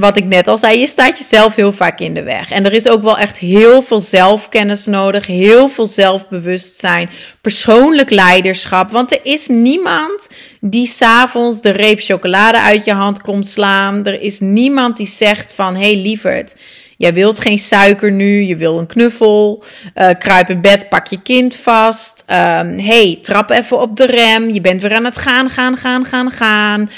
wat 0.00 0.16
ik 0.16 0.24
net 0.24 0.48
al 0.48 0.58
zei, 0.58 0.78
je 0.78 0.86
staat 0.86 1.18
jezelf 1.18 1.54
heel 1.54 1.72
vaak 1.72 2.00
in 2.00 2.14
de 2.14 2.22
weg. 2.22 2.50
En 2.50 2.64
er 2.64 2.72
is 2.72 2.88
ook 2.88 3.02
wel 3.02 3.18
echt 3.18 3.38
heel 3.38 3.82
veel 3.82 4.00
zelfkennis 4.00 4.86
nodig, 4.86 5.26
heel 5.26 5.68
veel 5.68 5.86
zelfbewustzijn, 5.86 7.10
persoonlijk 7.40 8.10
leiderschap. 8.10 8.90
Want 8.90 9.12
er 9.12 9.20
is 9.22 9.48
niemand 9.48 10.30
die 10.60 10.86
s'avonds 10.86 11.60
de 11.60 11.70
reep 11.70 12.00
chocolade 12.00 12.60
uit 12.60 12.84
je 12.84 12.92
hand 12.92 13.20
komt 13.20 13.48
slaan. 13.48 14.04
Er 14.06 14.20
is 14.20 14.40
niemand 14.40 14.96
die 14.96 15.08
zegt 15.08 15.52
van, 15.52 15.74
hé 15.74 15.92
hey, 15.92 16.02
lieverd, 16.02 16.54
Jij 17.00 17.14
wilt 17.14 17.40
geen 17.40 17.58
suiker 17.58 18.12
nu, 18.12 18.42
je 18.42 18.56
wil 18.56 18.78
een 18.78 18.86
knuffel. 18.86 19.64
Uh, 19.94 20.08
kruip 20.18 20.50
in 20.50 20.60
bed, 20.60 20.88
pak 20.88 21.06
je 21.06 21.22
kind 21.22 21.56
vast. 21.56 22.24
Um, 22.26 22.78
hey, 22.78 23.18
trap 23.20 23.50
even 23.50 23.80
op 23.80 23.96
de 23.96 24.06
rem. 24.06 24.50
Je 24.50 24.60
bent 24.60 24.82
weer 24.82 24.94
aan 24.94 25.04
het 25.04 25.16
gaan, 25.16 25.50
gaan, 25.50 25.76
gaan, 25.76 26.04
gaan, 26.04 26.30
gaan. 26.30 26.90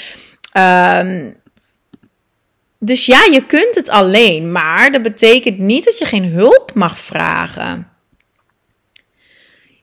Um, 1.07 1.35
dus 2.85 3.05
ja, 3.05 3.23
je 3.31 3.45
kunt 3.45 3.75
het 3.75 3.89
alleen, 3.89 4.51
maar 4.51 4.91
dat 4.91 5.01
betekent 5.01 5.57
niet 5.57 5.85
dat 5.85 5.97
je 5.97 6.05
geen 6.05 6.25
hulp 6.25 6.71
mag 6.73 6.99
vragen. 6.99 7.87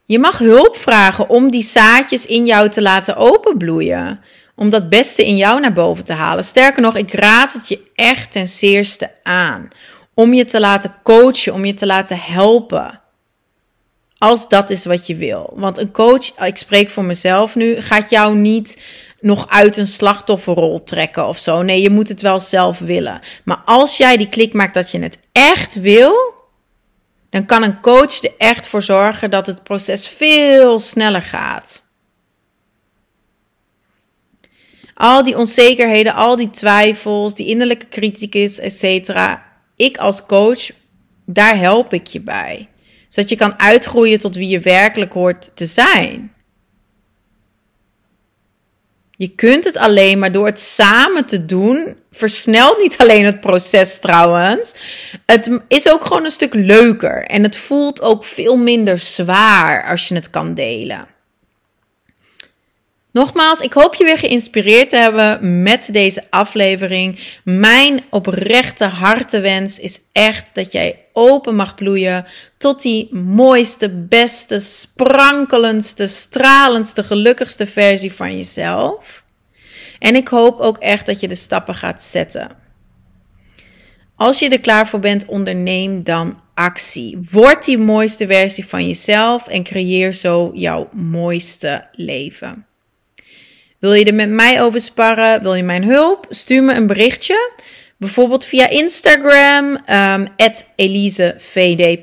Je 0.05 0.19
mag 0.19 0.39
hulp 0.39 0.77
vragen 0.77 1.29
om 1.29 1.51
die 1.51 1.63
zaadjes 1.63 2.27
in 2.27 2.47
jou 2.47 2.69
te 2.69 2.83
laten 2.83 3.17
openbloeien. 3.17 4.21
Om 4.57 4.71
dat 4.71 4.89
beste 4.89 5.27
in 5.27 5.37
jou 5.37 5.61
naar 5.61 5.73
boven 5.73 6.05
te 6.05 6.13
halen. 6.13 6.45
Sterker 6.45 6.83
nog, 6.83 6.97
ik 6.97 7.13
raad 7.13 7.53
het 7.53 7.69
je 7.69 7.81
echt 7.95 8.33
ten 8.33 8.49
zeerste 8.49 9.11
aan. 9.23 9.69
Om 10.15 10.35
je 10.35 10.45
te 10.45 10.61
laten 10.61 10.95
coachen, 11.03 11.55
om 11.55 11.65
je 11.65 11.75
te 11.75 11.87
laten 11.87 12.19
helpen. 12.21 12.99
Als 14.19 14.49
dat 14.49 14.71
is 14.71 14.85
wat 14.85 15.07
je 15.07 15.17
wil. 15.17 15.53
Want 15.55 15.79
een 15.79 15.93
coach, 15.93 16.39
ik 16.39 16.57
spreek 16.57 16.91
voor 16.91 17.05
mezelf 17.05 17.55
nu, 17.55 17.81
gaat 17.81 18.11
jou 18.11 18.37
niet 18.37 18.83
nog 19.21 19.49
uit 19.49 19.77
een 19.77 19.87
slachtofferrol 19.87 20.85
trekken 20.85 21.27
of 21.27 21.39
zo. 21.39 21.63
Nee, 21.63 21.83
je 21.83 21.91
moet 21.91 22.09
het 22.09 22.21
wel 22.21 22.41
zelf 22.41 22.79
willen. 22.79 23.21
Maar 23.45 23.63
als 23.65 23.97
jij 23.97 24.17
die 24.17 24.29
klik 24.29 24.53
maakt 24.53 24.75
dat 24.75 24.91
je 24.91 25.03
het 25.03 25.21
echt 25.33 25.81
wil, 25.81 26.35
dan 27.31 27.47
kan 27.47 27.63
een 27.63 27.81
coach 27.81 28.23
er 28.23 28.33
echt 28.39 28.67
voor 28.67 28.83
zorgen 28.83 29.31
dat 29.31 29.47
het 29.47 29.63
proces 29.63 30.09
veel 30.09 30.81
sneller 30.81 31.23
gaat. 31.23 31.89
Al 34.95 35.23
die 35.23 35.37
onzekerheden, 35.37 36.15
al 36.15 36.37
die 36.37 36.51
twijfels, 36.51 37.35
die 37.35 37.47
innerlijke 37.47 37.89
criticus, 37.89 38.59
etc. 38.59 39.11
Ik 39.77 39.97
als 39.97 40.27
coach, 40.27 40.71
daar 41.27 41.59
help 41.59 41.93
ik 41.93 42.07
je 42.07 42.21
bij. 42.21 42.69
Zodat 43.09 43.31
je 43.31 43.37
kan 43.37 43.59
uitgroeien 43.59 44.19
tot 44.19 44.37
wie 44.37 44.49
je 44.49 44.61
werkelijk 44.61 45.13
hoort 45.13 45.57
te 45.57 45.67
zijn. 45.67 46.33
Je 49.21 49.29
kunt 49.29 49.65
het 49.65 49.77
alleen 49.77 50.19
maar 50.19 50.33
door 50.33 50.47
het 50.47 50.61
samen 50.61 51.27
te 51.27 51.47
doen. 51.47 51.97
Versnelt 52.13 52.79
niet 52.79 52.99
alleen 52.99 53.25
het 53.25 53.41
proces 53.41 53.99
trouwens. 53.99 54.75
Het 55.27 55.61
is 55.69 55.89
ook 55.89 56.05
gewoon 56.05 56.25
een 56.25 56.31
stuk 56.31 56.55
leuker. 56.55 57.25
En 57.25 57.43
het 57.43 57.57
voelt 57.57 58.03
ook 58.03 58.25
veel 58.25 58.57
minder 58.57 58.99
zwaar 58.99 59.91
als 59.91 60.09
je 60.09 60.15
het 60.15 60.31
kan 60.31 60.55
delen. 60.55 61.07
Nogmaals, 63.13 63.61
ik 63.61 63.73
hoop 63.73 63.95
je 63.95 64.05
weer 64.05 64.19
geïnspireerd 64.19 64.91
te 64.91 64.97
hebben 64.97 65.63
met 65.63 65.89
deze 65.93 66.25
aflevering. 66.31 67.19
Mijn 67.45 68.03
oprechte 68.11 68.85
hartewens 68.85 69.79
is 69.79 70.01
echt 70.13 70.55
dat 70.55 70.73
jij 70.73 71.05
open 71.13 71.55
mag 71.55 71.75
bloeien 71.75 72.27
tot 72.59 72.83
die 72.83 73.15
mooiste, 73.15 73.89
beste, 74.09 74.61
sprankelendste, 74.61 76.07
stralendste, 76.07 77.03
gelukkigste 77.03 77.67
versie 77.67 78.13
van 78.13 78.37
jezelf. 78.37 79.25
En 79.99 80.15
ik 80.15 80.29
hoop 80.29 80.61
ook 80.61 80.79
echt 80.79 81.07
dat 81.07 81.21
je 81.21 81.29
de 81.29 81.35
stappen 81.35 81.75
gaat 81.75 82.03
zetten. 82.03 82.51
Als 84.17 84.39
je 84.39 84.49
er 84.49 84.61
klaar 84.61 84.89
voor 84.89 85.01
bent, 85.01 85.27
onderneem 85.27 86.05
dan 86.05 86.41
actie. 86.55 87.19
Word 87.31 87.65
die 87.65 87.79
mooiste 87.79 88.27
versie 88.27 88.67
van 88.67 88.87
jezelf 88.87 89.49
en 89.49 89.63
creëer 89.63 90.15
zo 90.15 90.51
jouw 90.55 90.89
mooiste 90.93 91.89
leven. 91.93 92.69
Wil 93.81 93.93
je 93.93 94.05
er 94.05 94.15
met 94.15 94.31
mij 94.31 94.63
over 94.63 94.81
sparren? 94.81 95.43
Wil 95.43 95.55
je 95.55 95.63
mijn 95.63 95.85
hulp? 95.85 96.27
Stuur 96.31 96.63
me 96.63 96.75
een 96.75 96.87
berichtje. 96.87 97.51
Bijvoorbeeld 97.97 98.45
via 98.45 98.69
Instagram, 98.69 99.79
um, 99.91 100.27
EliseVD+. 100.77 101.99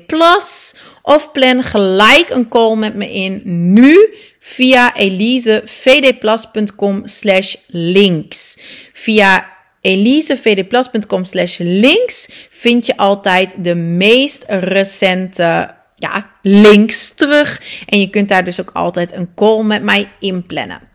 Of 1.02 1.32
plan 1.32 1.62
gelijk 1.62 2.30
een 2.30 2.48
call 2.48 2.76
met 2.76 2.94
me 2.94 3.12
in 3.12 3.40
nu 3.72 4.14
via 4.40 4.96
elisevdplus.com 4.96 7.06
slash 7.06 7.54
links. 7.66 8.58
Via 8.92 9.48
elisevdplus.com 9.80 11.24
slash 11.24 11.58
links 11.58 12.28
vind 12.50 12.86
je 12.86 12.96
altijd 12.96 13.64
de 13.64 13.74
meest 13.74 14.44
recente 14.48 15.76
ja, 15.94 16.30
links 16.42 17.14
terug. 17.14 17.62
En 17.86 18.00
je 18.00 18.10
kunt 18.10 18.28
daar 18.28 18.44
dus 18.44 18.60
ook 18.60 18.70
altijd 18.72 19.12
een 19.12 19.34
call 19.34 19.62
met 19.62 19.82
mij 19.82 20.08
inplannen. 20.20 20.87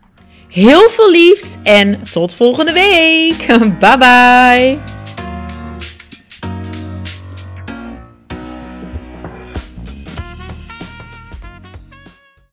Heel 0.54 0.90
veel 0.90 1.10
liefs 1.10 1.56
en 1.62 2.00
tot 2.10 2.34
volgende 2.34 2.72
week. 2.72 3.46
Bye 3.80 3.98
bye. 3.98 4.93